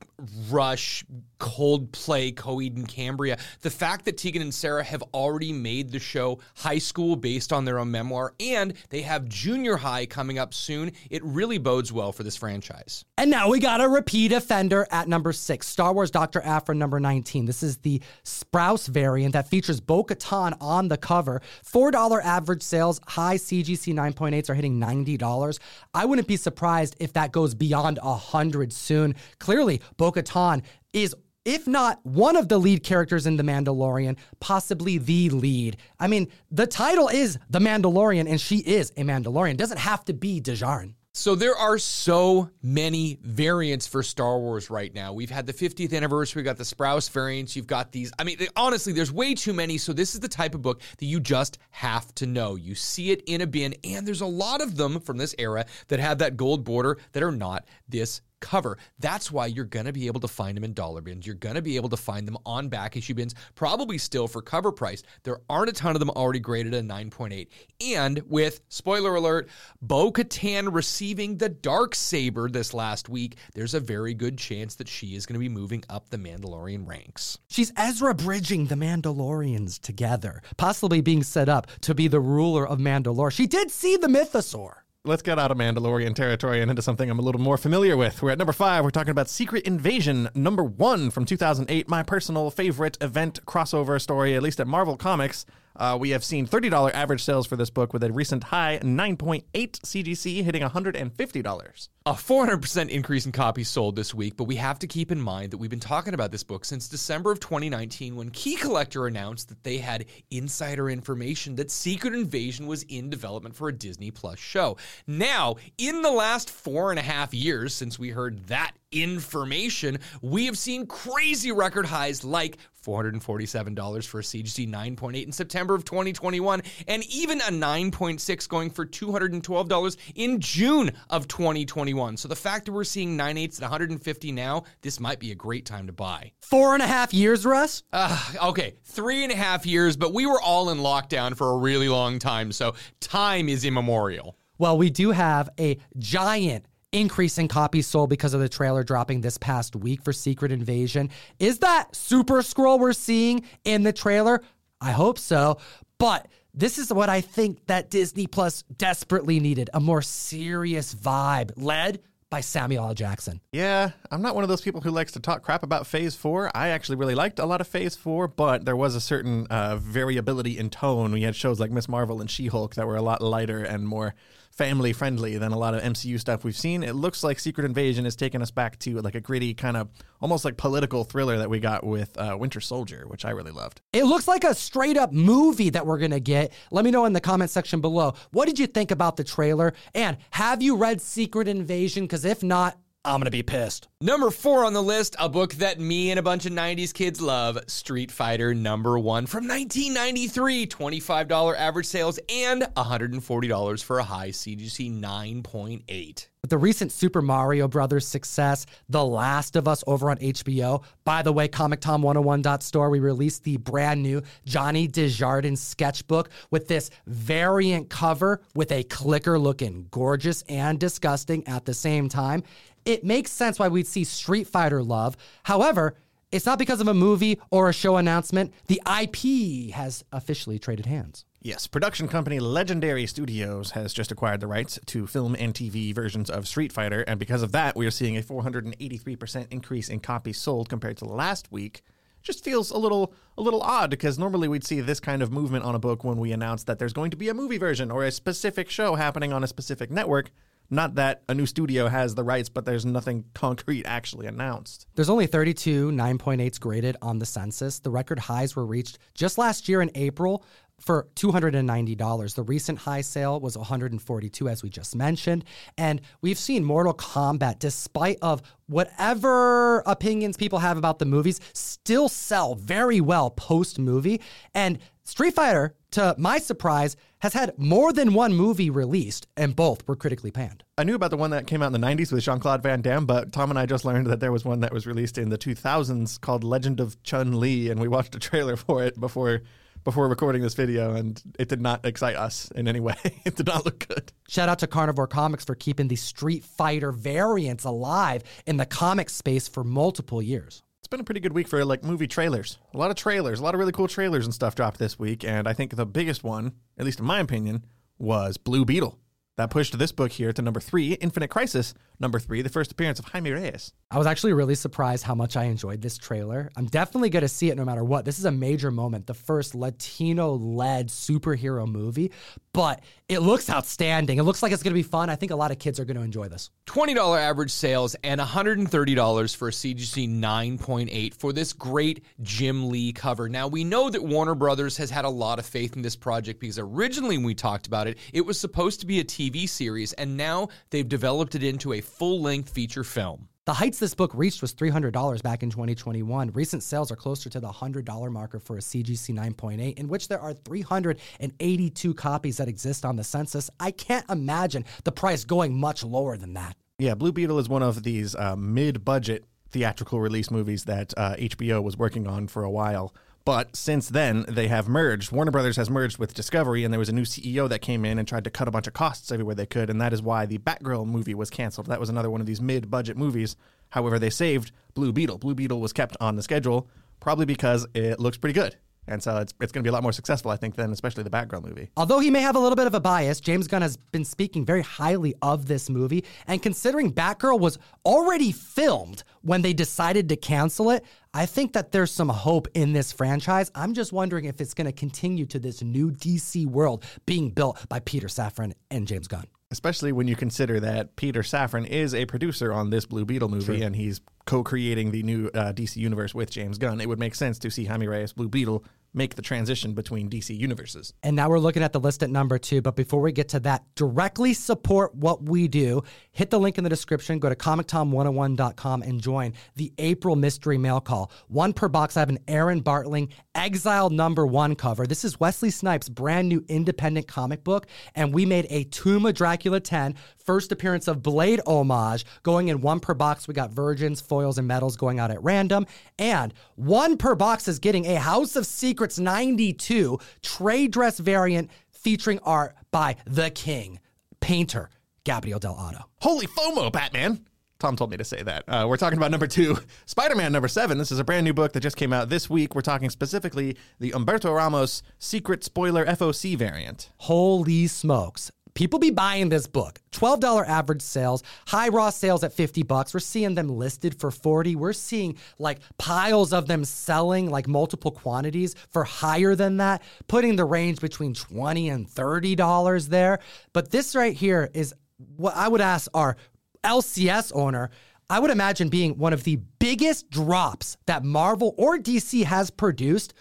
rush 0.49 1.03
coldplay 1.39 2.33
coheed 2.33 2.75
and 2.75 2.87
cambria 2.87 3.37
the 3.61 3.69
fact 3.69 4.05
that 4.05 4.17
tegan 4.17 4.41
and 4.41 4.53
sara 4.53 4.83
have 4.83 5.03
already 5.13 5.51
made 5.51 5.91
the 5.91 5.99
show 5.99 6.39
high 6.55 6.77
school 6.77 7.15
based 7.15 7.51
on 7.51 7.65
their 7.65 7.79
own 7.79 7.89
memoir 7.89 8.33
and 8.39 8.73
they 8.89 9.01
have 9.01 9.27
junior 9.27 9.77
high 9.77 10.05
coming 10.05 10.29
coming 10.29 10.37
up 10.37 10.53
soon. 10.53 10.91
It 11.09 11.23
really 11.23 11.57
bodes 11.57 11.91
well 11.91 12.11
for 12.11 12.21
this 12.21 12.35
franchise. 12.35 13.03
And 13.17 13.31
now 13.31 13.49
we 13.49 13.59
got 13.59 13.81
a 13.81 13.89
repeat 13.89 14.31
offender 14.31 14.85
at 14.91 15.07
number 15.07 15.33
six 15.33 15.65
Star 15.65 15.91
Wars 15.91 16.11
Dr. 16.11 16.41
Aphra, 16.41 16.75
number 16.75 16.99
19. 16.99 17.45
This 17.45 17.63
is 17.63 17.77
the 17.77 17.99
Sprouse 18.23 18.87
variant 18.87 19.33
that 19.33 19.47
features 19.47 19.79
Bo 19.79 20.03
Katan 20.03 20.55
on 20.61 20.87
the 20.89 20.97
cover. 20.97 21.41
$4 21.65 22.21
average 22.21 22.61
sales, 22.61 22.99
high 23.07 23.37
CGC 23.37 23.93
9.8s 23.93 24.49
are 24.49 24.53
hitting 24.53 24.79
$90. 24.79 25.57
I 25.95 26.05
wouldn't 26.05 26.27
be 26.27 26.37
surprised 26.37 26.95
if 26.99 27.13
that 27.13 27.31
goes 27.31 27.55
beyond 27.55 27.97
100 28.03 28.71
soon. 28.71 29.15
Clearly, 29.39 29.81
Bo 29.97 30.11
Katan 30.11 30.61
is 30.93 31.15
if 31.49 31.67
not 31.67 31.99
one 32.05 32.35
of 32.35 32.47
the 32.47 32.59
lead 32.59 32.83
characters 32.83 33.25
in 33.25 33.35
The 33.35 33.43
Mandalorian, 33.43 34.17
possibly 34.39 34.99
the 34.99 35.31
lead. 35.31 35.77
I 35.99 36.07
mean, 36.07 36.27
the 36.51 36.67
title 36.67 37.07
is 37.07 37.39
The 37.49 37.57
Mandalorian, 37.57 38.29
and 38.29 38.39
she 38.39 38.57
is 38.57 38.91
a 38.91 39.01
Mandalorian. 39.01 39.53
It 39.53 39.57
doesn't 39.57 39.79
have 39.79 40.05
to 40.05 40.13
be 40.13 40.39
Djarin. 40.39 40.93
So 41.11 41.33
there 41.33 41.55
are 41.55 41.79
so 41.79 42.51
many 42.61 43.17
variants 43.23 43.87
for 43.87 44.03
Star 44.03 44.37
Wars 44.37 44.69
right 44.69 44.93
now. 44.93 45.11
We've 45.11 45.31
had 45.31 45.47
the 45.47 45.53
50th 45.53 45.91
anniversary, 45.91 46.41
we've 46.41 46.45
got 46.45 46.57
the 46.57 46.63
Sprouse 46.63 47.09
variants, 47.09 47.55
you've 47.55 47.65
got 47.65 47.91
these. 47.91 48.11
I 48.19 48.23
mean, 48.23 48.37
honestly, 48.55 48.93
there's 48.93 49.11
way 49.11 49.33
too 49.33 49.51
many. 49.51 49.79
So 49.79 49.91
this 49.91 50.13
is 50.13 50.19
the 50.19 50.27
type 50.27 50.53
of 50.53 50.61
book 50.61 50.81
that 50.99 51.05
you 51.05 51.19
just 51.19 51.57
have 51.71 52.13
to 52.15 52.27
know. 52.27 52.55
You 52.57 52.75
see 52.75 53.09
it 53.09 53.23
in 53.25 53.41
a 53.41 53.47
bin, 53.47 53.73
and 53.83 54.07
there's 54.07 54.21
a 54.21 54.27
lot 54.27 54.61
of 54.61 54.77
them 54.77 54.99
from 54.99 55.17
this 55.17 55.33
era 55.39 55.65
that 55.87 55.99
have 55.99 56.19
that 56.19 56.37
gold 56.37 56.63
border 56.63 56.99
that 57.13 57.23
are 57.23 57.31
not 57.31 57.65
this 57.87 58.21
cover. 58.39 58.77
That's 58.99 59.31
why 59.31 59.47
you're 59.47 59.65
going 59.65 59.85
to 59.85 59.93
be 59.93 60.07
able 60.07 60.19
to 60.21 60.27
find 60.27 60.55
them 60.55 60.63
in 60.63 60.73
dollar 60.73 61.01
bins. 61.01 61.25
You're 61.25 61.35
going 61.35 61.55
to 61.55 61.61
be 61.61 61.75
able 61.75 61.89
to 61.89 61.97
find 61.97 62.27
them 62.27 62.37
on 62.45 62.69
back 62.69 62.97
issue 62.97 63.13
bins, 63.13 63.35
probably 63.55 63.97
still 63.97 64.27
for 64.27 64.41
cover 64.41 64.71
price. 64.71 65.03
There 65.23 65.39
aren't 65.49 65.69
a 65.69 65.73
ton 65.73 65.95
of 65.95 65.99
them 65.99 66.09
already 66.09 66.39
graded 66.39 66.73
at 66.73 66.83
9.8. 66.83 67.47
And 67.81 68.19
with, 68.27 68.61
spoiler 68.69 69.15
alert, 69.15 69.49
Bo 69.81 70.11
Katan 70.11 70.73
receiving 70.73 71.37
the 71.37 71.49
Dark 71.49 71.95
Saber 71.95 72.49
this 72.49 72.73
last 72.73 73.09
week, 73.09 73.37
there's 73.53 73.73
a 73.73 73.79
very 73.79 74.13
good 74.13 74.37
chance 74.37 74.75
that 74.75 74.87
she 74.87 75.15
is 75.15 75.25
going 75.25 75.35
to 75.35 75.39
be 75.39 75.49
moving 75.49 75.83
up 75.89 76.09
the 76.09 76.17
Mandalorian 76.17 76.87
ranks. 76.87 77.37
She's 77.47 77.71
Ezra 77.77 78.13
bridging 78.13 78.65
the 78.65 78.75
Mandalorians 78.75 79.79
together, 79.79 80.41
possibly 80.57 81.01
being 81.01 81.23
set 81.23 81.49
up 81.49 81.67
to 81.81 81.93
be 81.93 82.07
the 82.07 82.19
ruler 82.19 82.67
of 82.67 82.79
Mandalore. 82.79 83.31
She 83.31 83.47
did 83.47 83.71
see 83.71 83.97
the 83.97 84.07
Mythosaur 84.07 84.79
let's 85.09 85.23
get 85.23 85.39
out 85.39 85.49
of 85.49 85.57
Mandalorian 85.57 86.13
territory 86.13 86.61
and 86.61 86.69
into 86.69 86.83
something 86.83 87.09
I'm 87.09 87.17
a 87.17 87.21
little 87.23 87.41
more 87.41 87.57
familiar 87.57 87.97
with. 87.97 88.21
We're 88.21 88.29
at 88.29 88.37
number 88.37 88.53
five. 88.53 88.83
We're 88.83 88.91
talking 88.91 89.09
about 89.09 89.27
Secret 89.27 89.65
Invasion, 89.65 90.29
number 90.35 90.63
one 90.63 91.09
from 91.09 91.25
2008, 91.25 91.89
my 91.89 92.03
personal 92.03 92.51
favorite 92.51 92.95
event 93.01 93.43
crossover 93.47 93.99
story, 93.99 94.35
at 94.35 94.43
least 94.43 94.59
at 94.59 94.67
Marvel 94.67 94.97
Comics. 94.97 95.47
Uh, 95.79 95.97
we 95.97 96.09
have 96.09 96.25
seen 96.25 96.45
$30 96.45 96.91
average 96.91 97.23
sales 97.23 97.47
for 97.47 97.55
this 97.55 97.69
book 97.69 97.93
with 97.93 98.03
a 98.03 98.11
recent 98.11 98.43
high 98.43 98.79
9.8 98.83 99.43
CGC 99.53 100.43
hitting 100.43 100.61
$150. 100.61 101.89
A 102.05 102.11
400% 102.11 102.89
increase 102.89 103.25
in 103.25 103.31
copies 103.31 103.69
sold 103.69 103.95
this 103.95 104.13
week, 104.13 104.35
but 104.35 104.43
we 104.43 104.57
have 104.57 104.77
to 104.79 104.87
keep 104.87 105.09
in 105.09 105.21
mind 105.21 105.51
that 105.51 105.57
we've 105.57 105.69
been 105.69 105.79
talking 105.79 106.13
about 106.13 106.31
this 106.31 106.43
book 106.43 106.65
since 106.65 106.89
December 106.89 107.31
of 107.31 107.39
2019 107.39 108.17
when 108.17 108.29
Key 108.31 108.55
Collector 108.55 109.07
announced 109.07 109.47
that 109.47 109.63
they 109.63 109.77
had 109.77 110.05
insider 110.31 110.89
information 110.89 111.55
that 111.55 111.71
Secret 111.71 112.13
Invasion 112.13 112.67
was 112.67 112.83
in 112.83 113.09
development 113.09 113.55
for 113.55 113.69
a 113.69 113.73
Disney 113.73 114.11
Plus 114.11 114.37
show. 114.37 114.75
Now, 115.07 115.55
in 115.77 116.01
the 116.01 116.11
last 116.11 116.49
four 116.49 116.89
and 116.89 116.99
a 116.99 117.03
half 117.03 117.33
years 117.33 117.73
since 117.73 117.97
we 117.97 118.09
heard 118.09 118.47
that 118.47 118.73
information, 118.91 119.99
we 120.21 120.45
have 120.45 120.57
seen 120.57 120.87
crazy 120.87 121.51
record 121.51 121.85
highs 121.85 122.23
like 122.23 122.57
$447 122.83 124.07
for 124.07 124.19
a 124.19 124.23
CGC 124.23 124.69
9.8 124.69 125.25
in 125.25 125.31
September 125.31 125.75
of 125.75 125.85
2021, 125.85 126.61
and 126.87 127.03
even 127.05 127.41
a 127.41 127.45
9.6 127.45 128.49
going 128.49 128.69
for 128.69 128.85
$212 128.85 129.97
in 130.15 130.39
June 130.39 130.91
of 131.09 131.27
2021. 131.27 132.17
So 132.17 132.27
the 132.27 132.35
fact 132.35 132.65
that 132.65 132.71
we're 132.71 132.83
seeing 132.83 133.17
9.8s 133.17 133.57
at 133.57 133.61
150 133.61 134.31
now, 134.31 134.63
this 134.81 134.99
might 134.99 135.19
be 135.19 135.31
a 135.31 135.35
great 135.35 135.65
time 135.65 135.87
to 135.87 135.93
buy. 135.93 136.31
Four 136.41 136.73
and 136.73 136.81
a 136.81 136.87
half 136.87 137.13
years, 137.13 137.45
Russ? 137.45 137.83
Uh, 137.91 138.33
okay, 138.43 138.75
three 138.83 139.23
and 139.23 139.31
a 139.31 139.35
half 139.35 139.65
years, 139.65 139.97
but 139.97 140.13
we 140.13 140.25
were 140.25 140.41
all 140.41 140.69
in 140.69 140.79
lockdown 140.79 141.35
for 141.35 141.51
a 141.51 141.57
really 141.57 141.89
long 141.89 142.19
time, 142.19 142.51
so 142.51 142.75
time 142.99 143.49
is 143.49 143.65
immemorial. 143.65 144.35
Well, 144.57 144.77
we 144.77 144.89
do 144.89 145.11
have 145.11 145.49
a 145.57 145.77
giant 145.97 146.65
increase 146.91 147.37
in 147.37 147.47
copies 147.47 147.87
sold 147.87 148.09
because 148.09 148.33
of 148.33 148.39
the 148.39 148.49
trailer 148.49 148.83
dropping 148.83 149.21
this 149.21 149.37
past 149.37 149.75
week 149.75 150.03
for 150.03 150.13
Secret 150.13 150.51
Invasion. 150.51 151.09
Is 151.39 151.59
that 151.59 151.95
Super 151.95 152.41
Skrull 152.41 152.79
we're 152.79 152.93
seeing 152.93 153.43
in 153.63 153.83
the 153.83 153.93
trailer? 153.93 154.41
I 154.81 154.91
hope 154.91 155.19
so. 155.19 155.57
But 155.97 156.27
this 156.53 156.77
is 156.77 156.91
what 156.91 157.09
I 157.09 157.21
think 157.21 157.65
that 157.67 157.89
Disney 157.89 158.27
Plus 158.27 158.63
desperately 158.75 159.39
needed 159.39 159.69
a 159.73 159.79
more 159.79 160.01
serious 160.01 160.95
vibe 160.95 161.51
led 161.55 161.99
by 162.29 162.41
Samuel 162.41 162.85
L. 162.85 162.93
Jackson. 162.93 163.41
Yeah, 163.51 163.91
I'm 164.11 164.21
not 164.21 164.35
one 164.35 164.43
of 164.43 164.49
those 164.49 164.61
people 164.61 164.81
who 164.81 164.91
likes 164.91 165.11
to 165.13 165.19
talk 165.19 165.41
crap 165.41 165.63
about 165.63 165.87
Phase 165.87 166.15
4. 166.15 166.51
I 166.55 166.69
actually 166.69 166.97
really 166.97 167.15
liked 167.15 167.39
a 167.39 167.45
lot 167.45 167.59
of 167.59 167.67
Phase 167.67 167.95
4, 167.95 168.27
but 168.27 168.65
there 168.65 168.75
was 168.75 168.95
a 168.95 169.01
certain 169.01 169.47
uh, 169.47 169.77
variability 169.77 170.57
in 170.57 170.69
tone. 170.69 171.11
We 171.11 171.23
had 171.23 171.35
shows 171.35 171.59
like 171.59 171.71
Miss 171.71 171.89
Marvel 171.89 172.21
and 172.21 172.29
She 172.29 172.47
Hulk 172.47 172.75
that 172.75 172.85
were 172.85 172.95
a 172.95 173.01
lot 173.01 173.21
lighter 173.21 173.63
and 173.63 173.87
more 173.87 174.13
family 174.59 174.91
friendly 174.91 175.37
than 175.37 175.53
a 175.53 175.57
lot 175.57 175.73
of 175.73 175.81
MCU 175.81 176.19
stuff 176.19 176.43
we've 176.43 176.53
seen. 176.53 176.83
It 176.83 176.93
looks 176.93 177.23
like 177.23 177.39
Secret 177.39 177.63
Invasion 177.63 178.05
is 178.05 178.17
taking 178.17 178.41
us 178.41 178.51
back 178.51 178.77
to 178.79 178.99
like 178.99 179.15
a 179.15 179.21
gritty 179.21 179.53
kind 179.53 179.77
of 179.77 179.87
almost 180.19 180.43
like 180.43 180.57
political 180.57 181.05
thriller 181.05 181.37
that 181.37 181.49
we 181.49 181.61
got 181.61 181.85
with 181.85 182.17
uh, 182.17 182.35
Winter 182.37 182.59
Soldier, 182.59 183.05
which 183.07 183.23
I 183.23 183.29
really 183.29 183.53
loved. 183.53 183.79
It 183.93 184.03
looks 184.03 184.27
like 184.27 184.43
a 184.43 184.53
straight 184.53 184.97
up 184.97 185.13
movie 185.13 185.69
that 185.69 185.85
we're 185.85 185.97
going 185.97 186.11
to 186.11 186.19
get. 186.19 186.51
Let 186.71 186.83
me 186.83 186.91
know 186.91 187.05
in 187.05 187.13
the 187.13 187.21
comment 187.21 187.51
section 187.51 187.79
below. 187.79 188.15
What 188.31 188.47
did 188.47 188.59
you 188.59 188.67
think 188.67 188.91
about 188.91 189.15
the 189.15 189.23
trailer? 189.23 189.73
And 189.95 190.17
have 190.31 190.61
you 190.61 190.75
read 190.75 190.99
Secret 190.99 191.47
Invasion? 191.47 192.03
Because 192.03 192.25
if 192.25 192.43
not, 192.43 192.77
I'm 193.09 193.19
going 193.19 193.25
to 193.25 193.31
be 193.31 193.43
pissed. 193.43 193.87
Number 194.01 194.29
four 194.29 194.63
on 194.63 194.73
the 194.73 194.83
list, 194.83 195.15
a 195.19 195.27
book 195.27 195.53
that 195.55 195.79
me 195.79 196.11
and 196.11 196.19
a 196.19 196.23
bunch 196.23 196.45
of 196.45 196.53
90s 196.53 196.93
kids 196.93 197.19
love 197.19 197.59
Street 197.67 198.11
Fighter 198.11 198.53
number 198.53 198.97
one 198.99 199.25
from 199.25 199.47
1993. 199.47 200.67
$25 200.67 201.57
average 201.57 201.85
sales 201.85 202.19
and 202.29 202.61
$140 202.61 203.83
for 203.83 203.99
a 203.99 204.03
high 204.03 204.29
CGC 204.29 204.99
9.8. 204.99 206.27
With 206.41 206.51
the 206.51 206.57
recent 206.57 206.93
Super 206.93 207.21
Mario 207.21 207.67
Brothers 207.67 208.07
success, 208.07 208.65
The 208.87 209.03
Last 209.03 209.57
of 209.57 209.67
Us 209.67 209.83
over 209.85 210.09
on 210.09 210.17
HBO. 210.19 210.83
By 211.03 211.21
the 211.21 211.33
way, 211.33 211.49
ComicTom101.store, 211.49 212.89
we 212.89 212.99
released 212.99 213.43
the 213.43 213.57
brand 213.57 214.01
new 214.01 214.21
Johnny 214.45 214.87
Desjardins 214.87 215.61
sketchbook 215.61 216.29
with 216.49 216.69
this 216.69 216.91
variant 217.07 217.89
cover 217.89 218.39
with 218.55 218.71
a 218.71 218.83
clicker 218.83 219.37
looking 219.37 219.87
gorgeous 219.91 220.43
and 220.43 220.79
disgusting 220.79 221.45
at 221.45 221.65
the 221.65 221.73
same 221.73 222.07
time. 222.07 222.43
It 222.85 223.03
makes 223.03 223.31
sense 223.31 223.59
why 223.59 223.67
we'd 223.67 223.87
see 223.87 224.03
Street 224.03 224.47
Fighter 224.47 224.83
love. 224.83 225.17
However, 225.43 225.95
it's 226.31 226.45
not 226.45 226.59
because 226.59 226.79
of 226.79 226.87
a 226.87 226.93
movie 226.93 227.39
or 227.49 227.69
a 227.69 227.73
show 227.73 227.97
announcement. 227.97 228.53
The 228.67 228.81
IP 228.85 229.73
has 229.73 230.03
officially 230.11 230.59
traded 230.59 230.85
hands. 230.85 231.25
Yes, 231.41 231.67
production 231.67 232.09
company 232.09 232.39
Legendary 232.39 233.07
Studios 233.07 233.71
has 233.71 233.93
just 233.93 234.11
acquired 234.11 234.41
the 234.41 234.47
rights 234.47 234.77
to 234.87 235.07
film 235.07 235.35
and 235.39 235.53
TV 235.53 235.95
versions 235.95 236.29
of 236.29 236.47
Street 236.49 236.73
Fighter, 236.73 237.01
and 237.03 237.17
because 237.17 237.41
of 237.41 237.53
that, 237.53 237.77
we 237.77 237.87
are 237.87 237.91
seeing 237.91 238.17
a 238.17 238.21
483% 238.21 239.47
increase 239.49 239.87
in 239.87 240.01
copies 240.01 240.37
sold 240.37 240.67
compared 240.67 240.97
to 240.97 241.05
last 241.05 241.49
week. 241.49 241.81
Just 242.21 242.43
feels 242.43 242.71
a 242.71 242.77
little 242.77 243.13
a 243.37 243.41
little 243.41 243.61
odd 243.61 243.89
because 243.89 244.19
normally 244.19 244.49
we'd 244.49 244.65
see 244.65 244.81
this 244.81 244.99
kind 244.99 245.23
of 245.23 245.31
movement 245.31 245.63
on 245.63 245.75
a 245.75 245.79
book 245.79 246.03
when 246.03 246.17
we 246.17 246.33
announce 246.33 246.65
that 246.65 246.77
there's 246.77 246.91
going 246.91 247.11
to 247.11 247.17
be 247.17 247.29
a 247.29 247.33
movie 247.33 247.57
version 247.57 247.89
or 247.89 248.03
a 248.03 248.11
specific 248.11 248.69
show 248.69 248.95
happening 248.95 249.31
on 249.31 249.41
a 249.41 249.47
specific 249.47 249.89
network. 249.89 250.31
Not 250.69 250.95
that 250.95 251.23
a 251.27 251.33
new 251.33 251.45
studio 251.45 251.87
has 251.87 252.15
the 252.15 252.23
rights, 252.23 252.49
but 252.49 252.65
there's 252.65 252.85
nothing 252.85 253.25
concrete 253.33 253.85
actually 253.85 254.27
announced. 254.27 254.87
There's 254.95 255.09
only 255.09 255.25
32 255.25 255.91
9.8s 255.91 256.59
graded 256.59 256.95
on 257.01 257.19
the 257.19 257.25
census. 257.25 257.79
The 257.79 257.89
record 257.89 258.19
highs 258.19 258.55
were 258.55 258.65
reached 258.65 258.99
just 259.15 259.37
last 259.37 259.67
year 259.67 259.81
in 259.81 259.89
April 259.95 260.43
for 260.79 261.07
$290. 261.15 262.35
The 262.35 262.43
recent 262.43 262.79
high 262.79 263.01
sale 263.01 263.39
was 263.39 263.57
142 263.57 264.47
as 264.47 264.63
we 264.63 264.69
just 264.69 264.95
mentioned, 264.95 265.43
and 265.77 266.01
we've 266.21 266.37
seen 266.37 266.63
Mortal 266.63 266.93
Kombat 266.93 267.59
despite 267.59 268.17
of 268.21 268.41
whatever 268.67 269.79
opinions 269.79 270.37
people 270.37 270.59
have 270.59 270.77
about 270.77 270.99
the 270.99 271.05
movies 271.05 271.39
still 271.53 272.07
sell 272.07 272.55
very 272.55 273.01
well 273.01 273.31
post 273.31 273.79
movie 273.79 274.21
and 274.53 274.79
Street 275.03 275.33
Fighter 275.33 275.75
to 275.91 276.15
my 276.17 276.37
surprise 276.37 276.95
has 277.19 277.33
had 277.33 277.57
more 277.57 277.91
than 277.93 278.13
one 278.13 278.33
movie 278.33 278.69
released 278.69 279.27
and 279.35 279.55
both 279.55 279.87
were 279.87 279.95
critically 279.95 280.31
panned. 280.31 280.63
I 280.77 280.83
knew 280.83 280.95
about 280.95 281.11
the 281.11 281.17
one 281.17 281.31
that 281.31 281.47
came 281.47 281.61
out 281.61 281.73
in 281.73 281.81
the 281.81 281.87
90s 281.87 282.11
with 282.11 282.23
Jean 282.23 282.39
Claude 282.39 282.63
Van 282.63 282.81
Damme, 282.81 283.05
but 283.05 283.31
Tom 283.31 283.49
and 283.49 283.59
I 283.59 283.65
just 283.65 283.85
learned 283.85 284.07
that 284.07 284.19
there 284.19 284.31
was 284.31 284.45
one 284.45 284.61
that 284.61 284.73
was 284.73 284.87
released 284.87 285.17
in 285.17 285.29
the 285.29 285.37
2000s 285.37 286.19
called 286.21 286.43
Legend 286.43 286.79
of 286.79 287.01
Chun 287.03 287.39
Li, 287.39 287.69
and 287.69 287.79
we 287.79 287.87
watched 287.87 288.15
a 288.15 288.19
trailer 288.19 288.55
for 288.57 288.83
it 288.83 288.99
before 288.99 289.41
before 289.85 290.09
recording 290.09 290.41
this 290.41 290.55
video, 290.55 290.93
and 290.93 291.21
it 291.39 291.47
did 291.47 291.61
not 291.61 291.85
excite 291.85 292.17
us 292.17 292.51
in 292.51 292.67
any 292.67 292.81
way. 292.81 292.97
it 293.25 293.35
did 293.35 293.47
not 293.47 293.63
look 293.65 293.87
good. 293.87 294.11
Shout 294.27 294.49
out 294.49 294.59
to 294.59 294.67
Carnivore 294.67 295.07
Comics 295.07 295.45
for 295.45 295.55
keeping 295.55 295.87
the 295.87 295.95
Street 295.95 296.43
Fighter 296.43 296.91
variants 296.91 297.63
alive 297.63 298.23
in 298.45 298.57
the 298.57 298.65
comic 298.65 299.09
space 299.09 299.47
for 299.47 299.63
multiple 299.63 300.21
years. 300.21 300.63
Been 300.89 301.01
a 301.01 301.03
pretty 301.03 301.19
good 301.19 301.33
week 301.33 301.47
for 301.47 301.63
like 301.63 301.83
movie 301.83 302.07
trailers. 302.07 302.57
A 302.73 302.77
lot 302.77 302.89
of 302.89 302.97
trailers, 302.97 303.39
a 303.39 303.43
lot 303.43 303.53
of 303.53 303.59
really 303.59 303.71
cool 303.71 303.87
trailers 303.87 304.25
and 304.25 304.33
stuff 304.33 304.55
dropped 304.55 304.79
this 304.79 304.97
week, 304.97 305.23
and 305.23 305.47
I 305.47 305.53
think 305.53 305.75
the 305.75 305.85
biggest 305.85 306.23
one, 306.23 306.53
at 306.79 306.85
least 306.85 306.99
in 306.99 307.05
my 307.05 307.19
opinion, 307.19 307.63
was 307.99 308.37
Blue 308.37 308.65
Beetle. 308.65 308.97
That 309.37 309.51
pushed 309.51 309.77
this 309.77 309.91
book 309.91 310.13
here 310.13 310.33
to 310.33 310.41
number 310.41 310.59
three, 310.59 310.93
Infinite 310.93 311.29
Crisis. 311.29 311.75
Number 312.01 312.19
three, 312.19 312.41
the 312.41 312.49
first 312.49 312.71
appearance 312.71 312.97
of 312.99 313.05
Jaime 313.05 313.31
Reyes. 313.31 313.73
I 313.91 313.97
was 313.97 314.07
actually 314.07 314.31
really 314.33 314.55
surprised 314.55 315.03
how 315.03 315.15
much 315.15 315.35
I 315.35 315.45
enjoyed 315.45 315.81
this 315.81 315.97
trailer. 315.97 316.49
I'm 316.55 316.67
definitely 316.67 317.09
going 317.09 317.23
to 317.23 317.27
see 317.27 317.49
it 317.49 317.57
no 317.57 317.65
matter 317.65 317.83
what. 317.83 318.05
This 318.05 318.19
is 318.19 318.25
a 318.25 318.31
major 318.31 318.71
moment, 318.71 319.05
the 319.05 319.13
first 319.13 319.53
Latino 319.53 320.35
led 320.35 320.87
superhero 320.87 321.67
movie, 321.67 322.11
but 322.53 322.81
it 323.09 323.19
looks 323.19 323.49
outstanding. 323.49 324.17
It 324.17 324.23
looks 324.23 324.41
like 324.41 324.53
it's 324.53 324.63
going 324.63 324.73
to 324.73 324.79
be 324.79 324.83
fun. 324.83 325.09
I 325.09 325.15
think 325.15 325.31
a 325.31 325.35
lot 325.35 325.51
of 325.51 325.59
kids 325.59 325.79
are 325.79 325.85
going 325.85 325.97
to 325.97 326.03
enjoy 326.03 326.29
this. 326.29 326.51
$20 326.67 327.19
average 327.19 327.51
sales 327.51 327.95
and 328.03 328.21
$130 328.21 329.35
for 329.35 329.47
a 329.47 329.51
CGC 329.51 330.07
9.8 330.07 331.13
for 331.15 331.33
this 331.33 331.51
great 331.51 332.05
Jim 332.21 332.69
Lee 332.69 332.93
cover. 332.93 333.27
Now, 333.27 333.47
we 333.47 333.63
know 333.63 333.89
that 333.89 334.03
Warner 334.03 334.35
Brothers 334.35 334.77
has 334.77 334.89
had 334.89 335.03
a 335.03 335.09
lot 335.09 335.39
of 335.39 335.45
faith 335.45 335.75
in 335.75 335.81
this 335.81 335.95
project 335.95 336.39
because 336.39 336.59
originally 336.59 337.17
when 337.17 337.25
we 337.25 337.35
talked 337.35 337.67
about 337.67 337.87
it, 337.87 337.97
it 338.13 338.21
was 338.21 338.39
supposed 338.39 338.79
to 338.81 338.85
be 338.85 338.99
a 338.99 339.03
TV 339.03 339.49
series, 339.49 339.91
and 339.93 340.15
now 340.15 340.47
they've 340.69 340.87
developed 340.87 341.35
it 341.35 341.43
into 341.43 341.73
a 341.73 341.81
full 341.89 342.21
length 342.21 342.49
feature 342.49 342.83
film. 342.83 343.27
The 343.45 343.53
heights 343.53 343.79
this 343.79 343.95
book 343.95 344.11
reached 344.13 344.43
was 344.43 344.53
$300 344.53 345.23
back 345.23 345.41
in 345.41 345.49
2021. 345.49 346.31
Recent 346.33 346.61
sales 346.61 346.91
are 346.91 346.95
closer 346.95 347.31
to 347.31 347.39
the 347.39 347.49
$100 347.49 348.11
marker 348.11 348.39
for 348.39 348.57
a 348.57 348.59
CGC 348.59 349.15
9.8, 349.15 349.79
in 349.79 349.87
which 349.87 350.07
there 350.07 350.19
are 350.19 350.33
382 350.33 351.93
copies 351.95 352.37
that 352.37 352.47
exist 352.47 352.85
on 352.85 352.95
the 352.95 353.03
census. 353.03 353.49
I 353.59 353.71
can't 353.71 354.07
imagine 354.07 354.65
the 354.83 354.91
price 354.91 355.25
going 355.25 355.59
much 355.59 355.83
lower 355.83 356.15
than 356.15 356.33
that. 356.35 356.55
Yeah, 356.77 356.93
Blue 356.93 357.11
Beetle 357.11 357.39
is 357.39 357.49
one 357.49 357.63
of 357.63 357.81
these 357.81 358.13
uh, 358.13 358.35
mid 358.35 358.85
budget 358.85 359.25
theatrical 359.49 359.99
release 359.99 360.29
movies 360.29 360.65
that 360.65 360.93
uh, 360.95 361.15
HBO 361.15 361.63
was 361.63 361.75
working 361.75 362.07
on 362.07 362.27
for 362.27 362.43
a 362.43 362.51
while. 362.51 362.93
But 363.29 363.55
since 363.55 363.89
then, 363.89 364.25
they 364.27 364.47
have 364.47 364.67
merged. 364.67 365.11
Warner 365.11 365.29
Brothers 365.29 365.55
has 365.57 365.69
merged 365.69 365.99
with 365.99 366.15
Discovery, 366.15 366.63
and 366.63 366.73
there 366.73 366.79
was 366.79 366.89
a 366.89 366.93
new 366.93 367.03
CEO 367.03 367.47
that 367.47 367.61
came 367.61 367.85
in 367.85 367.99
and 367.99 368.07
tried 368.07 368.23
to 368.23 368.31
cut 368.31 368.47
a 368.47 368.51
bunch 368.51 368.65
of 368.65 368.73
costs 368.73 369.11
everywhere 369.11 369.35
they 369.35 369.45
could, 369.45 369.69
and 369.69 369.79
that 369.79 369.93
is 369.93 370.01
why 370.01 370.25
the 370.25 370.39
Batgirl 370.39 370.87
movie 370.87 371.13
was 371.13 371.29
canceled. 371.29 371.67
That 371.67 371.79
was 371.79 371.89
another 371.89 372.09
one 372.09 372.21
of 372.21 372.25
these 372.25 372.41
mid-budget 372.41 372.97
movies. 372.97 373.35
However, 373.69 373.99
they 373.99 374.09
saved 374.09 374.51
Blue 374.73 374.91
Beetle. 374.91 375.19
Blue 375.19 375.35
Beetle 375.35 375.61
was 375.61 375.73
kept 375.73 375.95
on 376.01 376.15
the 376.15 376.23
schedule, 376.23 376.71
probably 376.99 377.25
because 377.25 377.67
it 377.75 377.99
looks 377.99 378.17
pretty 378.17 378.33
good. 378.33 378.55
And 378.87 379.03
so 379.03 379.17
it's, 379.17 379.33
it's 379.39 379.51
going 379.51 379.61
to 379.61 379.67
be 379.67 379.69
a 379.69 379.73
lot 379.73 379.83
more 379.83 379.91
successful, 379.91 380.31
I 380.31 380.35
think, 380.35 380.55
than 380.55 380.71
especially 380.71 381.03
the 381.03 381.09
Batgirl 381.09 381.43
movie. 381.43 381.69
Although 381.77 381.99
he 381.99 382.09
may 382.09 382.21
have 382.21 382.35
a 382.35 382.39
little 382.39 382.55
bit 382.55 382.65
of 382.65 382.73
a 382.73 382.79
bias, 382.79 383.19
James 383.19 383.47
Gunn 383.47 383.61
has 383.61 383.77
been 383.77 384.05
speaking 384.05 384.45
very 384.45 384.63
highly 384.63 385.13
of 385.21 385.45
this 385.45 385.69
movie. 385.69 386.03
And 386.27 386.41
considering 386.41 386.91
Batgirl 386.91 387.39
was 387.39 387.59
already 387.85 388.31
filmed 388.31 389.03
when 389.21 389.41
they 389.41 389.53
decided 389.53 390.09
to 390.09 390.15
cancel 390.15 390.71
it, 390.71 390.83
I 391.13 391.25
think 391.25 391.53
that 391.53 391.71
there's 391.71 391.91
some 391.91 392.09
hope 392.09 392.47
in 392.53 392.73
this 392.73 392.91
franchise. 392.91 393.51
I'm 393.53 393.73
just 393.73 393.93
wondering 393.93 394.25
if 394.25 394.41
it's 394.41 394.53
going 394.53 394.65
to 394.65 394.73
continue 394.73 395.25
to 395.27 395.39
this 395.39 395.61
new 395.61 395.91
DC 395.91 396.45
world 396.47 396.83
being 397.05 397.29
built 397.29 397.67
by 397.69 397.79
Peter 397.79 398.07
Safran 398.07 398.53
and 398.71 398.87
James 398.87 399.07
Gunn. 399.07 399.25
Especially 399.51 399.91
when 399.91 400.07
you 400.07 400.15
consider 400.15 400.59
that 400.59 400.95
Peter 400.95 401.21
Safran 401.21 401.65
is 401.65 401.95
a 401.95 402.05
producer 402.05 402.53
on 402.53 402.69
this 402.69 402.85
Blue 402.85 403.03
Beetle 403.03 403.29
movie 403.29 403.57
True. 403.57 403.65
and 403.65 403.75
he's 403.75 403.99
co 404.25 404.43
creating 404.43 404.91
the 404.91 405.01
new 405.01 405.31
uh, 405.33 405.53
DC 405.53 405.75
universe 405.77 406.13
with 406.13 406.29
James 406.29 406.59
Gunn. 406.59 406.79
It 406.79 406.87
would 406.87 406.99
make 406.99 407.15
sense 407.15 407.39
to 407.39 407.49
see 407.49 407.65
Jaime 407.65 407.87
Reyes 407.87 408.13
Blue 408.13 408.29
Beetle 408.29 408.63
make 408.93 409.15
the 409.15 409.21
transition 409.21 409.73
between 409.73 410.09
DC 410.09 410.37
universes. 410.37 410.93
And 411.03 411.15
now 411.15 411.29
we're 411.29 411.39
looking 411.39 411.63
at 411.63 411.73
the 411.73 411.79
list 411.79 412.03
at 412.03 412.09
number 412.09 412.37
two. 412.37 412.61
But 412.61 412.75
before 412.75 413.01
we 413.01 413.11
get 413.11 413.29
to 413.29 413.39
that, 413.41 413.63
directly 413.75 414.33
support 414.33 414.95
what 414.95 415.23
we 415.23 415.47
do. 415.47 415.83
Hit 416.11 416.29
the 416.29 416.39
link 416.39 416.57
in 416.57 416.63
the 416.63 416.69
description. 416.69 417.19
Go 417.19 417.29
to 417.29 417.35
comictom101.com 417.35 418.81
and 418.81 419.01
join 419.01 419.33
the 419.55 419.71
April 419.77 420.15
mystery 420.15 420.57
mail 420.57 420.81
call. 420.81 421.11
One 421.27 421.53
per 421.53 421.67
box. 421.67 421.97
I 421.97 422.01
have 422.01 422.09
an 422.09 422.19
Aaron 422.27 422.61
Bartling 422.63 423.11
Exile 423.35 423.89
number 423.89 424.25
one 424.25 424.55
cover. 424.55 424.85
This 424.85 425.05
is 425.05 425.19
Wesley 425.19 425.51
Snipes' 425.51 425.87
brand 425.87 426.27
new 426.27 426.43
independent 426.47 427.07
comic 427.07 427.43
book. 427.43 427.67
And 427.95 428.13
we 428.13 428.25
made 428.25 428.47
a 428.49 428.63
Tomb 428.65 429.05
of 429.05 429.13
Dracula 429.13 429.59
10 429.59 429.95
first 430.17 430.51
appearance 430.51 430.87
of 430.87 431.01
Blade 431.01 431.41
homage 431.47 432.05
going 432.23 432.49
in 432.49 432.61
one 432.61 432.79
per 432.79 432.93
box. 432.93 433.27
We 433.27 433.33
got 433.33 433.51
virgins, 433.51 434.01
foils, 434.01 434.37
and 434.37 434.47
metals 434.47 434.77
going 434.77 434.99
out 434.99 435.09
at 435.09 435.23
random. 435.23 435.65
And 435.97 436.33
one 436.55 436.97
per 436.97 437.15
box 437.15 437.47
is 437.47 437.59
getting 437.59 437.85
a 437.85 437.95
House 437.95 438.35
of 438.35 438.45
Secrets 438.45 438.78
92 438.99 439.99
trade 440.21 440.71
dress 440.71 440.99
variant 440.99 441.49
featuring 441.71 442.19
art 442.19 442.55
by 442.71 442.95
the 443.05 443.29
king, 443.29 443.79
painter 444.19 444.69
Gabriel 445.03 445.39
Dell'Otto. 445.39 445.83
Holy 446.01 446.27
FOMO, 446.27 446.71
Batman! 446.71 447.25
Tom 447.59 447.75
told 447.75 447.91
me 447.91 447.97
to 447.97 448.05
say 448.05 448.23
that. 448.23 448.45
Uh, 448.47 448.65
we're 448.69 448.77
talking 448.77 448.97
about 448.97 449.11
number 449.11 449.27
two, 449.27 449.57
Spider 449.85 450.15
Man 450.15 450.31
number 450.31 450.47
seven. 450.47 450.77
This 450.77 450.91
is 450.91 450.99
a 450.99 451.03
brand 451.03 451.25
new 451.25 451.33
book 451.33 451.51
that 451.53 451.59
just 451.59 451.75
came 451.75 451.91
out 451.91 452.07
this 452.07 452.29
week. 452.29 452.55
We're 452.55 452.61
talking 452.61 452.89
specifically 452.89 453.57
the 453.79 453.91
Humberto 453.91 454.33
Ramos 454.33 454.81
Secret 454.97 455.43
Spoiler 455.43 455.85
FOC 455.85 456.37
variant. 456.37 456.89
Holy 456.97 457.67
smokes. 457.67 458.31
People 458.59 458.77
be 458.77 458.89
buying 458.89 459.29
this 459.29 459.47
book. 459.47 459.79
$12 459.93 460.45
average 460.45 460.81
sales, 460.81 461.23
high 461.47 461.69
raw 461.69 461.89
sales 461.89 462.25
at 462.25 462.33
50 462.33 462.63
bucks. 462.63 462.93
We're 462.93 462.99
seeing 462.99 463.33
them 463.33 463.47
listed 463.47 463.97
for 463.97 464.11
40. 464.11 464.57
We're 464.57 464.73
seeing 464.73 465.15
like 465.37 465.59
piles 465.77 466.33
of 466.33 466.45
them 466.45 466.65
selling 466.65 467.29
like 467.29 467.47
multiple 467.47 467.89
quantities 467.89 468.55
for 468.69 468.83
higher 468.83 469.33
than 469.33 469.55
that, 469.57 469.81
putting 470.09 470.35
the 470.35 470.43
range 470.43 470.81
between 470.81 471.13
20 471.13 471.69
and 471.69 471.87
$30 471.87 472.89
there. 472.89 473.19
But 473.53 473.71
this 473.71 473.95
right 473.95 474.13
here 474.13 474.49
is 474.53 474.75
what 475.15 475.37
I 475.37 475.47
would 475.47 475.61
ask 475.61 475.89
our 475.93 476.17
LCS 476.61 477.31
owner, 477.33 477.69
I 478.09 478.19
would 478.19 478.29
imagine 478.29 478.67
being 478.67 478.97
one 478.97 479.13
of 479.13 479.23
the 479.23 479.37
biggest 479.59 480.09
drops 480.09 480.75
that 480.85 481.05
Marvel 481.05 481.55
or 481.57 481.77
DC 481.77 482.25
has 482.25 482.49
produced 482.49 483.13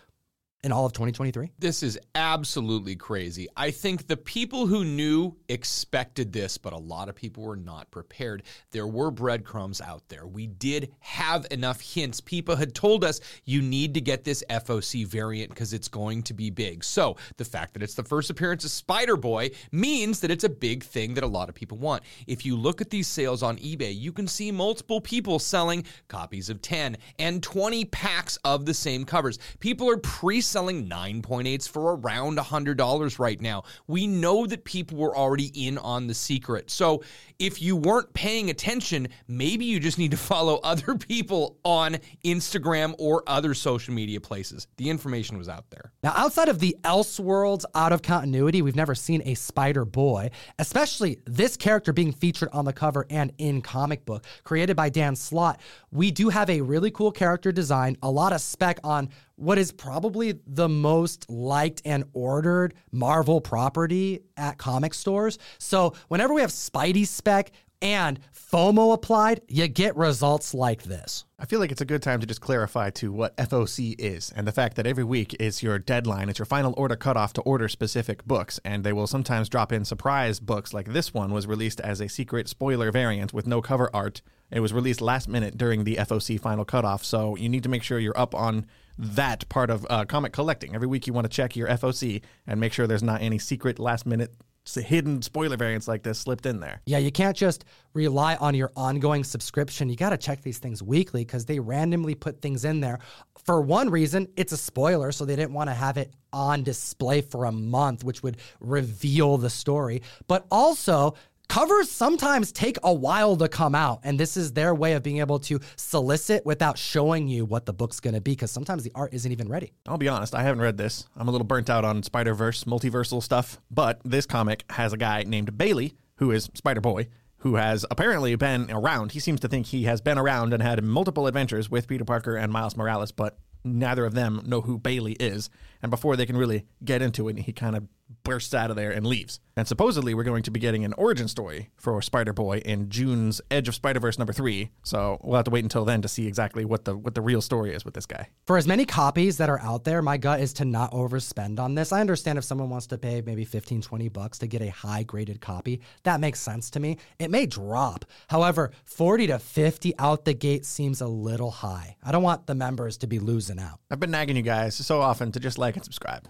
in 0.65 0.73
all 0.73 0.85
of 0.85 0.93
2023? 0.93 1.53
This 1.59 1.85
is 1.85 1.99
absolutely 2.17 2.97
crazy. 2.97 3.47
I 3.57 3.71
think 3.71 4.09
the 4.09 4.17
people 4.17 4.67
who 4.67 4.85
knew 4.85 5.37
expected 5.49 6.33
this, 6.33 6.59
but 6.59 6.73
a 6.73 6.79
lot 6.79 7.09
of 7.09 7.15
people 7.15 7.45
were 7.45 7.57
not 7.57 7.91
prepared. 7.93 8.43
There 8.73 8.87
were 8.87 9.13
breadcrumbs 9.13 9.81
out 9.81 10.03
there. 10.09 10.27
We 10.27 10.49
did 10.49 10.93
have 10.99 11.47
enough 11.53 11.81
hints. 11.81 12.21
People 12.21 12.57
had 12.57 12.75
told 12.75 13.05
us 13.05 13.21
you 13.45 13.63
need 13.63 13.95
to 13.95 14.01
get 14.01 14.25
this 14.25 14.43
FOC 14.51 15.07
variant 15.07 15.51
because 15.51 15.73
it's 15.73 15.89
going 15.89 16.25
to 16.25 16.35
be 16.35 16.51
big. 16.51 16.83
So 16.83 17.17
the 17.37 17.45
fact 17.45 17.75
that 17.75 17.83
it's 17.83 17.95
the 17.95 18.03
first 18.03 18.29
appearance 18.29 18.65
of 18.65 18.73
Spider 18.73 19.17
Boy 19.17 19.51
means 19.71 20.19
that 20.21 20.31
it's 20.33 20.45
a 20.45 20.49
big 20.49 20.83
thing 20.83 21.15
that 21.15 21.25
a 21.25 21.29
lot 21.29 21.49
of 21.49 21.55
people 21.55 21.79
want. 21.79 22.03
If 22.27 22.45
you 22.45 22.57
look 22.57 22.81
at 22.81 22.91
these 22.91 23.07
sales 23.07 23.45
on 23.45 23.59
eBay, 23.59 23.97
you 23.97 24.11
can 24.11 24.27
see 24.27 24.51
multiple 24.51 25.01
people 25.01 25.39
selling 25.39 25.85
copies 26.09 26.51
of 26.51 26.61
10 26.63 26.97
and 27.21 27.43
20 27.45 27.85
packs 27.87 28.37
of 28.45 28.67
the 28.67 28.75
same 28.75 29.05
covers. 29.05 29.39
People 29.61 29.89
are 29.89 29.97
pre 29.97 30.41
selling 30.49 30.89
9.8s 30.89 31.69
for 31.69 31.97
around 31.97 32.39
$100 32.39 33.19
right 33.19 33.41
now. 33.41 33.65
We 33.87 34.07
know 34.07 34.47
that 34.47 34.65
people 34.65 34.99
were 34.99 35.17
already 35.17 35.53
in 35.67 35.79
on 35.79 36.07
the 36.07 36.15
secret. 36.15 36.71
So 36.71 37.03
if 37.39 37.63
you 37.63 37.77
weren't 37.77 38.13
paying 38.15 38.51
attention, 38.51 39.09
maybe 39.29 39.65
you 39.65 39.79
just 39.79 39.99
need 39.99 40.11
to 40.11 40.17
follow 40.29 40.57
other 40.65 40.97
people 40.97 41.59
on 41.65 41.99
Instagram 42.25 42.95
or 42.99 43.23
other 43.27 43.55
social 43.55 43.95
media 43.95 44.21
places. 44.21 44.67
The 44.77 44.91
information 44.91 45.39
was 45.39 45.49
out 45.49 45.71
there. 45.71 45.93
Now, 46.03 46.13
outside 46.17 46.49
of 46.49 46.59
the 46.59 46.77
Elseworlds 46.83 47.65
out 47.75 47.93
of 47.93 48.03
continuity, 48.03 48.63
we've 48.63 48.77
never 48.77 48.95
seen 48.95 49.23
a 49.25 49.35
Spider 49.35 49.85
Boy, 49.85 50.31
especially 50.59 51.19
this 51.27 51.57
character 51.57 51.93
being 51.93 52.13
featured 52.13 52.49
on 52.53 52.65
the 52.65 52.73
cover 52.73 53.07
and 53.11 53.33
in 53.39 53.63
comic 53.63 54.05
book, 54.05 54.25
created 54.45 54.77
by 54.77 54.89
Dan 54.89 55.15
Slott. 55.17 55.61
We 55.91 56.11
do 56.11 56.29
have 56.29 56.51
a 56.51 56.61
really 56.61 56.91
cool 56.91 57.13
character 57.13 57.53
design, 57.53 57.97
a 58.03 58.11
lot 58.11 58.33
of 58.33 58.41
spec 58.41 58.79
on 58.85 59.11
what 59.39 59.57
is 59.57 59.71
probably 59.71 60.39
the 60.47 60.69
most 60.69 61.31
liked 61.31 61.81
and 61.85 62.05
ordered 62.13 62.75
Marvel 62.91 63.41
property 63.41 64.21
at 64.37 64.59
comic 64.59 64.93
stores. 64.93 65.39
So 65.59 65.95
whenever 66.09 66.35
we 66.35 66.41
have 66.41 66.51
Spidey 66.51 67.07
spec 67.07 67.53
and 67.81 68.19
FOMO 68.35 68.93
applied, 68.93 69.41
you 69.47 69.69
get 69.69 69.97
results 69.97 70.53
like 70.55 70.83
this. 70.83 71.25
I 71.39 71.47
feel 71.47 71.61
like 71.61 71.71
it's 71.71 71.81
a 71.81 71.85
good 71.85 72.03
time 72.03 72.19
to 72.19 72.27
just 72.27 72.41
clarify 72.41 72.91
to 72.91 73.13
what 73.13 73.37
FOC 73.37 73.95
is 74.01 74.33
and 74.35 74.45
the 74.45 74.53
fact 74.53 74.75
that 74.77 74.87
every 74.87 75.05
week 75.05 75.37
is 75.39 75.63
your 75.63 75.79
deadline, 75.79 76.29
it's 76.29 76.41
your 76.41 76.47
final 76.47 76.75
order 76.77 76.97
cutoff 76.97 77.33
to 77.35 77.43
order 77.43 77.69
specific 77.69 78.25
books, 78.27 78.59
and 78.65 78.83
they 78.83 78.93
will 78.93 79.07
sometimes 79.07 79.49
drop 79.49 79.73
in 79.73 79.85
surprise 79.85 80.41
books 80.41 80.75
like 80.75 80.93
this 80.93 81.15
one 81.15 81.31
was 81.31 81.47
released 81.47 81.81
as 81.81 82.01
a 82.01 82.09
secret 82.09 82.49
spoiler 82.49 82.91
variant 82.91 83.33
with 83.33 83.47
no 83.47 83.63
cover 83.63 83.89
art. 83.95 84.23
It 84.51 84.61
was 84.61 84.73
released 84.73 85.01
last 85.01 85.29
minute 85.29 85.57
during 85.57 85.85
the 85.85 85.97
FOC 85.97 86.41
final 86.41 86.65
cutoff, 86.65 87.05
so 87.05 87.37
you 87.37 87.49
need 87.49 87.63
to 87.63 87.69
make 87.69 87.85
sure 87.85 88.01
you're 88.01 88.19
up 88.19 88.35
on 88.35 88.67
that 88.99 89.49
part 89.49 89.71
of 89.71 89.87
uh, 89.89 90.05
comic 90.05 90.33
collecting. 90.33 90.75
Every 90.75 90.89
week 90.89 91.07
you 91.07 91.13
want 91.13 91.25
to 91.25 91.29
check 91.29 91.57
your 91.57 91.69
FOC 91.69 92.23
and 92.47 92.61
make 92.61 92.73
sure 92.73 92.87
there's 92.87 93.03
not 93.03 93.23
any 93.23 93.39
secret 93.39 93.79
last 93.79 94.07
minute 94.07 94.33
hidden 94.75 95.23
spoiler 95.23 95.57
variants 95.57 95.89
like 95.89 96.03
this 96.03 96.19
slipped 96.19 96.45
in 96.45 96.61
there. 96.61 96.81
Yeah, 96.85 96.99
you 96.99 97.11
can't 97.11 97.37
just 97.37 97.65
rely 97.95 98.37
on 98.37 98.55
your 98.55 98.71
ongoing 98.77 99.25
subscription. 99.25 99.89
You 99.89 99.97
got 99.97 100.11
to 100.11 100.19
check 100.19 100.43
these 100.43 100.59
things 100.59 100.83
weekly 100.83 101.25
because 101.25 101.47
they 101.47 101.59
randomly 101.59 102.15
put 102.15 102.43
things 102.43 102.65
in 102.65 102.81
there. 102.81 102.99
For 103.45 103.61
one 103.63 103.89
reason, 103.89 104.29
it's 104.37 104.53
a 104.53 104.57
spoiler, 104.57 105.13
so 105.13 105.25
they 105.25 105.37
didn't 105.37 105.55
want 105.55 105.71
to 105.71 105.75
have 105.75 105.97
it 105.97 106.13
on 106.33 106.63
display 106.63 107.23
for 107.23 107.47
a 107.47 107.53
month, 107.53 108.05
which 108.05 108.23
would 108.23 108.37
reveal 108.61 109.39
the 109.39 109.51
story. 109.51 110.03
But 110.27 110.47
also, 110.51 111.15
covers 111.49 111.91
sometimes 111.91 112.53
take 112.53 112.77
a 112.83 112.93
while 112.93 113.37
to 113.37 113.49
come 113.49 113.75
out 113.75 114.01
and 114.05 114.21
this 114.21 114.37
is 114.37 114.53
their 114.53 114.75
way 114.75 114.93
of 114.93 115.03
being 115.03 115.19
able 115.19 115.39
to 115.39 115.59
solicit 115.77 116.45
without 116.45 116.77
showing 116.77 117.27
you 117.27 117.45
what 117.45 117.67
the 117.67 117.73
book's 117.73 118.01
going 118.01 118.15
to 118.15 118.21
be 118.21 118.33
because 118.33 118.51
sometimes 118.51 118.85
the 118.85 118.93
art 118.95 119.13
isn't 119.15 119.33
even 119.33 119.49
ready. 119.49 119.73
I'll 119.87 119.99
be 119.99 120.09
honest 120.09 120.35
i 120.35 120.43
haven't 120.43 120.61
read 120.61 120.77
this. 120.77 121.07
I'm 121.17 121.29
a 121.29 121.31
little 121.31 121.47
burnt 121.47 121.71
out 121.71 121.85
on 121.85 122.03
spider-verse 122.03 122.65
multiversal 122.65 123.23
stuff 123.23 123.61
but 123.71 124.01
this 124.05 124.27
comic 124.27 124.65
has 124.71 124.93
a 124.93 124.97
guy 124.97 125.25
named 125.25 125.57
bailey 125.57 125.95
who 126.17 126.31
is 126.31 126.51
spider-boy 126.55 127.09
who 127.43 127.55
has 127.55 127.87
apparently 127.89 128.35
been 128.35 128.69
around. 128.71 129.13
He 129.13 129.21
seems 129.21 129.41
to 129.41 129.49
think 129.49 129.67
he 129.67 129.85
has 129.85 130.01
been 130.01 130.19
around 130.19 130.53
and 130.53 130.63
had 130.63 130.83
multiple 130.83 131.27
adventures 131.27 131.71
with 131.71 131.89
peter 131.89 132.05
parker 132.05 132.37
and 132.37 132.53
miles 132.53 132.77
morales 132.77 133.11
but 133.11 133.39
neither 133.65 134.05
of 134.05 134.15
them 134.15 134.43
know 134.45 134.61
who 134.61 134.79
bailey 134.79 135.13
is. 135.15 135.49
And 135.83 135.91
before 135.91 136.17
they 136.17 136.27
can 136.27 136.37
really 136.37 136.67
get 136.85 137.01
into 137.01 137.29
it 137.29 137.39
he 137.39 137.53
kind 137.53 137.75
of 137.75 137.89
bursts 138.25 138.55
out 138.55 138.71
of 138.71 138.77
there 138.77 138.91
and 138.91 139.07
leaves. 139.07 139.41
And 139.57 139.67
supposedly, 139.67 140.15
we're 140.15 140.23
going 140.23 140.45
to 140.45 140.51
be 140.51 140.61
getting 140.61 140.85
an 140.85 140.93
origin 140.95 141.27
story 141.27 141.71
for 141.77 142.01
Spider 142.01 142.33
Boy 142.33 142.59
in 142.59 142.91
June's 142.91 143.41
Edge 143.51 143.67
of 143.67 143.75
Spider 143.75 143.99
Verse 143.99 144.19
number 144.19 144.33
three. 144.33 144.71
So 144.85 145.19
we'll 145.23 145.37
have 145.37 145.47
to 145.47 145.51
wait 145.51 145.65
until 145.65 145.85
then 145.85 146.01
to 146.03 146.09
see 146.09 146.29
exactly 146.29 146.65
what 146.65 146.85
the 146.85 146.97
what 146.97 147.15
the 147.15 147.21
real 147.21 147.41
story 147.41 147.75
is 147.75 147.85
with 147.85 147.95
this 147.95 148.07
guy. 148.07 148.29
For 148.47 148.57
as 148.57 148.69
many 148.69 148.85
copies 148.85 149.37
that 149.39 149.51
are 149.51 149.61
out 149.61 149.85
there, 149.85 150.01
my 150.01 150.17
gut 150.17 150.41
is 150.41 150.53
to 150.55 150.65
not 150.65 150.93
overspend 150.93 151.59
on 151.59 151.75
this. 151.75 151.93
I 151.93 152.01
understand 152.01 152.39
if 152.39 152.45
someone 152.45 152.71
wants 152.71 152.87
to 152.89 152.99
pay 152.99 153.21
maybe 153.21 153.45
15, 153.45 153.83
20 153.83 154.09
bucks 154.11 154.39
to 154.39 154.47
get 154.47 154.63
a 154.63 154.71
high 154.71 155.03
graded 155.03 155.41
copy, 155.41 155.81
that 156.05 156.21
makes 156.21 156.41
sense 156.41 156.71
to 156.71 156.81
me. 156.81 156.99
It 157.19 157.31
may 157.31 157.47
drop. 157.47 158.05
However, 158.29 158.71
40 158.85 159.27
to 159.29 159.39
50 159.39 159.99
out 159.99 160.25
the 160.25 160.35
gate 160.35 160.65
seems 160.67 161.01
a 161.01 161.09
little 161.09 161.51
high. 161.51 161.97
I 162.03 162.13
don't 162.13 162.23
want 162.23 162.47
the 162.47 162.55
members 162.55 162.97
to 162.99 163.07
be 163.07 163.19
losing 163.19 163.59
out. 163.59 163.81
I've 163.91 164.01
been 164.01 164.13
nagging 164.13 164.37
you 164.37 164.43
guys 164.43 164.77
so 164.77 165.01
often 165.01 165.33
to 165.33 165.41
just 165.41 165.59
like 165.59 165.75
and 165.75 165.85
subscribe. 165.85 166.29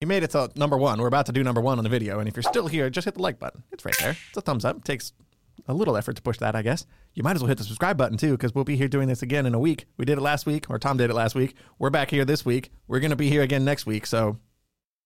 You 0.00 0.06
made 0.06 0.22
it 0.22 0.30
to 0.30 0.50
number 0.56 0.78
one. 0.78 0.98
We're 0.98 1.08
about 1.08 1.26
to 1.26 1.32
do 1.32 1.44
number 1.44 1.60
one 1.60 1.76
on 1.76 1.84
the 1.84 1.90
video. 1.90 2.20
And 2.20 2.28
if 2.28 2.34
you're 2.34 2.42
still 2.42 2.68
here, 2.68 2.88
just 2.88 3.04
hit 3.04 3.16
the 3.16 3.22
like 3.22 3.38
button. 3.38 3.62
It's 3.70 3.84
right 3.84 3.94
there. 3.98 4.16
It's 4.28 4.36
a 4.38 4.40
thumbs 4.40 4.64
up. 4.64 4.78
It 4.78 4.84
takes 4.86 5.12
a 5.68 5.74
little 5.74 5.94
effort 5.94 6.16
to 6.16 6.22
push 6.22 6.38
that, 6.38 6.56
I 6.56 6.62
guess. 6.62 6.86
You 7.12 7.22
might 7.22 7.36
as 7.36 7.42
well 7.42 7.48
hit 7.48 7.58
the 7.58 7.64
subscribe 7.64 7.98
button 7.98 8.16
too, 8.16 8.30
because 8.30 8.54
we'll 8.54 8.64
be 8.64 8.76
here 8.76 8.88
doing 8.88 9.08
this 9.08 9.20
again 9.20 9.44
in 9.44 9.54
a 9.54 9.58
week. 9.58 9.84
We 9.98 10.06
did 10.06 10.16
it 10.16 10.22
last 10.22 10.46
week, 10.46 10.70
or 10.70 10.78
Tom 10.78 10.96
did 10.96 11.10
it 11.10 11.14
last 11.14 11.34
week. 11.34 11.54
We're 11.78 11.90
back 11.90 12.08
here 12.08 12.24
this 12.24 12.46
week. 12.46 12.70
We're 12.88 13.00
going 13.00 13.10
to 13.10 13.16
be 13.16 13.28
here 13.28 13.42
again 13.42 13.62
next 13.62 13.84
week. 13.84 14.06
So, 14.06 14.38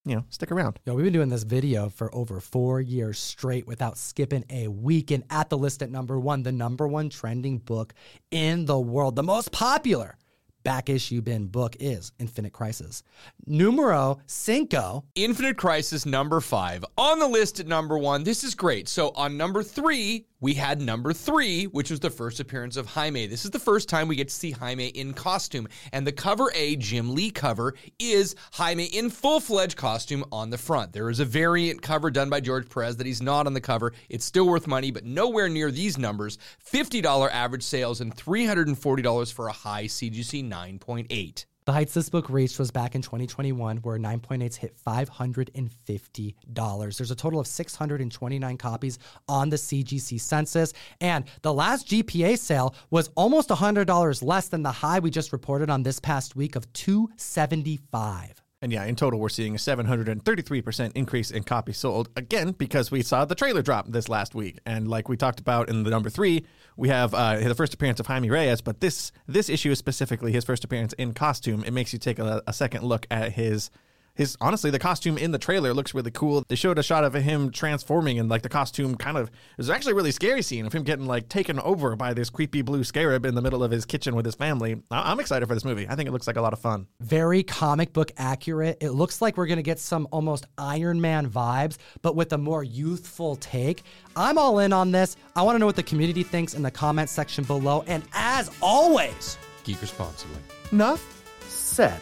you 0.05 0.15
know, 0.15 0.27
stick 0.29 0.53
around. 0.53 0.79
Yo, 0.87 0.95
we've 0.95 1.07
been 1.07 1.13
doing 1.13 1.29
this 1.29 1.43
video 1.43 1.89
for 1.89 2.15
over 2.15 2.39
four 2.39 2.81
years 2.81 3.19
straight 3.19 3.67
without 3.67 3.99
skipping 3.99 4.45
a 4.49 4.69
week. 4.69 5.11
And 5.11 5.25
at 5.29 5.51
the 5.51 5.59
list 5.59 5.83
at 5.83 5.91
number 5.91 6.21
one, 6.21 6.45
the 6.45 6.53
number 6.53 6.87
one 6.87 7.11
trending 7.11 7.59
book 7.59 7.95
in 8.31 8.67
the 8.67 8.79
world, 8.79 9.17
the 9.17 9.25
most 9.25 9.51
popular 9.51 10.19
back 10.65 10.89
issue 10.89 11.21
bin 11.21 11.47
book 11.47 11.77
is 11.79 12.13
Infinite 12.19 12.53
Crisis. 12.53 13.03
Numero 13.47 14.19
cinco. 14.27 15.05
Infinite 15.15 15.57
Crisis 15.57 16.05
number 16.05 16.41
five. 16.41 16.85
On 16.99 17.19
the 17.19 17.29
list 17.29 17.61
at 17.61 17.67
number 17.67 17.97
one, 17.97 18.25
this 18.25 18.43
is 18.43 18.55
great. 18.55 18.89
So 18.89 19.11
on 19.11 19.37
number 19.37 19.63
three, 19.63 20.27
we 20.45 20.53
had 20.53 20.83
number 20.83 21.15
three, 21.15 21.65
which 21.65 21.91
was 21.91 22.01
the 22.01 22.11
first 22.11 22.39
appearance 22.39 22.77
of 22.77 22.85
Jaime. 22.85 23.27
This 23.27 23.47
is 23.47 23.51
the 23.51 23.59
first 23.59 23.89
time 23.89 24.09
we 24.09 24.15
get 24.15 24.29
to 24.29 24.35
see 24.35 24.51
Jaime 24.51 24.89
in 24.89 25.15
costume. 25.15 25.67
And 25.91 26.07
the 26.07 26.13
cover 26.13 26.53
A, 26.55 26.77
Jim 26.77 27.15
Lee 27.15 27.31
cover, 27.31 27.73
is 27.99 28.37
Jaime 28.53 28.85
in 28.85 29.09
full 29.09 29.41
fledged 29.41 29.79
costume 29.79 30.23
on 30.31 30.51
the 30.51 30.59
front. 30.59 30.93
There 30.93 31.09
is 31.09 31.19
a 31.19 31.25
variant 31.25 31.81
cover 31.81 32.11
done 32.11 32.29
by 32.29 32.41
George 32.41 32.69
Perez 32.69 32.99
that 32.99 33.07
he's 33.07 33.23
not 33.23 33.47
on 33.47 33.55
the 33.55 33.61
cover. 33.63 33.95
It's 34.11 34.27
still 34.27 34.47
worth 34.47 34.67
money, 34.67 34.91
but 34.91 35.07
nowhere 35.07 35.49
near 35.49 35.71
these 35.71 35.97
numbers 35.97 36.37
$50 36.71 37.31
average 37.31 37.63
sales 37.63 38.03
and 38.03 38.15
$340 38.15 39.33
for 39.33 39.49
a 39.49 39.53
high 39.53 39.85
CGC 39.85 40.47
9.8. 40.47 41.47
The 41.67 41.73
heights 41.73 41.95
this 41.95 42.11
book 42.11 42.29
reached 42.29 42.59
was 42.59 42.71
back 42.71 42.95
in 42.95 43.01
2021, 43.01 43.79
where 43.79 43.99
9.8s 43.99 44.57
hit 44.57 44.77
$550. 44.77 46.97
There's 46.99 47.11
a 47.11 47.17
total 47.17 47.41
of 47.41 47.47
629 47.47 48.59
copies 48.59 48.99
on 49.31 49.49
the 49.49 49.57
CGC 49.57 50.21
census, 50.21 50.75
and 51.01 51.25
the 51.41 51.55
last 51.55 51.89
GPA 51.89 52.39
sale 52.39 52.75
was 52.91 53.09
almost 53.15 53.49
$100 53.49 54.23
less 54.23 54.49
than 54.49 54.63
the 54.63 54.73
high 54.73 54.99
we 54.99 55.09
just 55.09 55.33
reported 55.33 55.71
on 55.71 55.83
this 55.83 55.99
past 55.99 56.37
week 56.37 56.55
of 56.55 56.71
275. 56.75 58.44
And 58.65 58.73
yeah, 58.73 58.87
in 58.87 58.97
total, 58.97 59.21
we're 59.21 59.29
seeing 59.29 59.55
a 59.55 59.59
733% 59.59 60.93
increase 60.95 61.31
in 61.31 61.43
copies 61.43 61.77
sold. 61.77 62.09
Again, 62.17 62.53
because 62.53 62.91
we 62.91 63.03
saw 63.03 63.27
the 63.27 63.35
trailer 63.35 63.61
drop 63.61 63.89
this 63.89 64.09
last 64.09 64.35
week. 64.35 64.59
And 64.65 64.89
like 64.89 65.07
we 65.07 65.19
talked 65.19 65.39
about 65.39 65.69
in 65.69 65.83
the 65.83 65.91
number 65.91 66.09
three, 66.09 66.47
we 66.75 66.89
have 66.89 67.13
uh, 67.13 67.37
the 67.41 67.55
first 67.55 67.75
appearance 67.75 68.01
of 68.01 68.07
Jaime 68.07 68.31
Reyes, 68.31 68.63
but 68.63 68.81
this 68.81 69.13
this 69.27 69.51
issue 69.51 69.71
is 69.71 69.79
specifically 69.79 70.33
his 70.33 70.47
first 70.47 70.65
appearance 70.65 70.95
in 70.95 71.13
costume. 71.13 71.63
It 71.63 71.73
makes 71.73 71.93
you 71.93 71.99
take 71.99 72.19
a, 72.19 72.43
a 72.47 72.55
second 72.55 72.85
look 72.85 73.07
at 73.11 73.33
his 73.33 73.69
his 74.15 74.37
honestly 74.41 74.71
the 74.71 74.79
costume 74.79 75.19
in 75.19 75.31
the 75.33 75.39
trailer 75.39 75.75
looks 75.75 75.95
really 75.95 76.11
cool. 76.11 76.45
They 76.49 76.55
showed 76.57 76.79
a 76.79 76.83
shot 76.83 77.05
of 77.05 77.15
him 77.15 77.51
transforming 77.51 78.19
and 78.19 78.29
like 78.29 78.43
the 78.43 78.49
costume 78.49 78.95
kind 78.97 79.17
of 79.17 79.29
it 79.29 79.33
was 79.59 79.71
actually 79.71 79.93
a 79.93 79.95
really 79.97 80.13
scary 80.13 80.43
scene 80.43 80.67
of 80.67 80.73
him 80.73 80.83
getting 80.85 81.07
like 81.07 81.29
taken 81.29 81.59
over 81.61 81.97
by 81.97 82.15
this 82.15 82.31
creepy 82.31 82.63
blue 82.63 82.85
scarab 82.85 83.27
in 83.27 83.35
the 83.35 83.43
middle 83.43 83.63
of 83.65 83.71
his 83.71 83.85
kitchen 83.85 84.15
with 84.15 84.25
his 84.25 84.35
family. 84.35 84.81
I- 84.91 85.11
I'm 85.11 85.21
excited 85.21 85.47
for 85.47 85.55
this 85.55 85.65
movie. 85.65 85.87
I 85.89 85.97
think 85.97 86.09
it 86.09 86.13
looks 86.13 86.27
like 86.27 86.37
a 86.37 86.43
lot 86.43 86.53
of 86.53 86.59
fun. 86.59 86.87
Very 87.01 87.43
comic 87.43 87.93
book 87.93 88.13
accurate. 88.17 88.79
It 88.81 88.91
looks 88.91 89.21
like 89.21 89.37
we're 89.37 89.47
going 89.47 89.57
to 89.57 89.63
get 89.63 89.79
some 89.79 90.07
almost 90.11 90.47
Iron 90.59 91.01
Man 91.01 91.29
vibes, 91.29 91.77
but 92.03 92.15
with 92.17 92.33
a 92.33 92.39
more 92.39 92.63
youthful 92.65 93.37
take. 93.37 93.83
I'm 94.17 94.39
all 94.39 94.61
in 94.61 94.73
on 94.73 94.93
this. 94.93 95.17
I 95.35 95.43
want 95.43 95.57
to 95.57 95.59
know 95.59 95.67
what 95.67 95.77
the 95.77 95.83
community 95.83 96.23
thinks 96.23 96.55
in 96.55 96.63
the 96.63 96.71
comment 96.71 97.09
section 97.09 97.45
below. 97.45 97.83
And 97.87 98.05
as 98.15 98.51
always, 98.63 99.39
Geek 99.65 99.81
responsibly. 99.81 100.39
Enough. 100.73 101.03
said. 101.49 102.01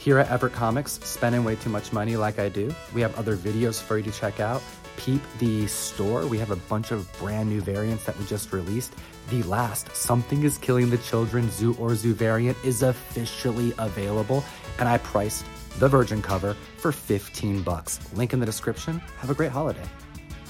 Here 0.00 0.18
at 0.18 0.30
Everett 0.30 0.54
Comics, 0.54 0.92
spending 1.04 1.44
way 1.44 1.56
too 1.56 1.68
much 1.68 1.92
money 1.92 2.16
like 2.16 2.38
I 2.38 2.48
do. 2.48 2.74
We 2.94 3.02
have 3.02 3.18
other 3.18 3.36
videos 3.36 3.82
for 3.82 3.98
you 3.98 4.02
to 4.04 4.10
check 4.10 4.40
out. 4.40 4.62
Peep 4.96 5.20
the 5.38 5.66
store. 5.66 6.26
We 6.26 6.38
have 6.38 6.50
a 6.50 6.56
bunch 6.56 6.90
of 6.90 7.06
brand 7.18 7.50
new 7.50 7.60
variants 7.60 8.04
that 8.04 8.18
we 8.18 8.24
just 8.24 8.50
released. 8.50 8.94
The 9.28 9.42
last, 9.42 9.94
Something 9.94 10.44
is 10.44 10.56
Killing 10.56 10.88
the 10.88 10.96
Children 10.96 11.50
Zoo 11.50 11.76
or 11.78 11.94
Zoo 11.94 12.14
variant, 12.14 12.56
is 12.64 12.82
officially 12.82 13.74
available, 13.76 14.42
and 14.78 14.88
I 14.88 14.96
priced 14.96 15.44
the 15.78 15.86
Virgin 15.86 16.22
cover 16.22 16.56
for 16.78 16.92
15 16.92 17.62
bucks. 17.62 18.00
Link 18.14 18.32
in 18.32 18.40
the 18.40 18.46
description. 18.46 19.00
Have 19.18 19.28
a 19.28 19.34
great 19.34 19.52
holiday 19.52 19.84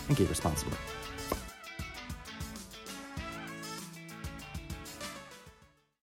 and 0.06 0.16
geek 0.16 0.28
responsibly. 0.28 0.78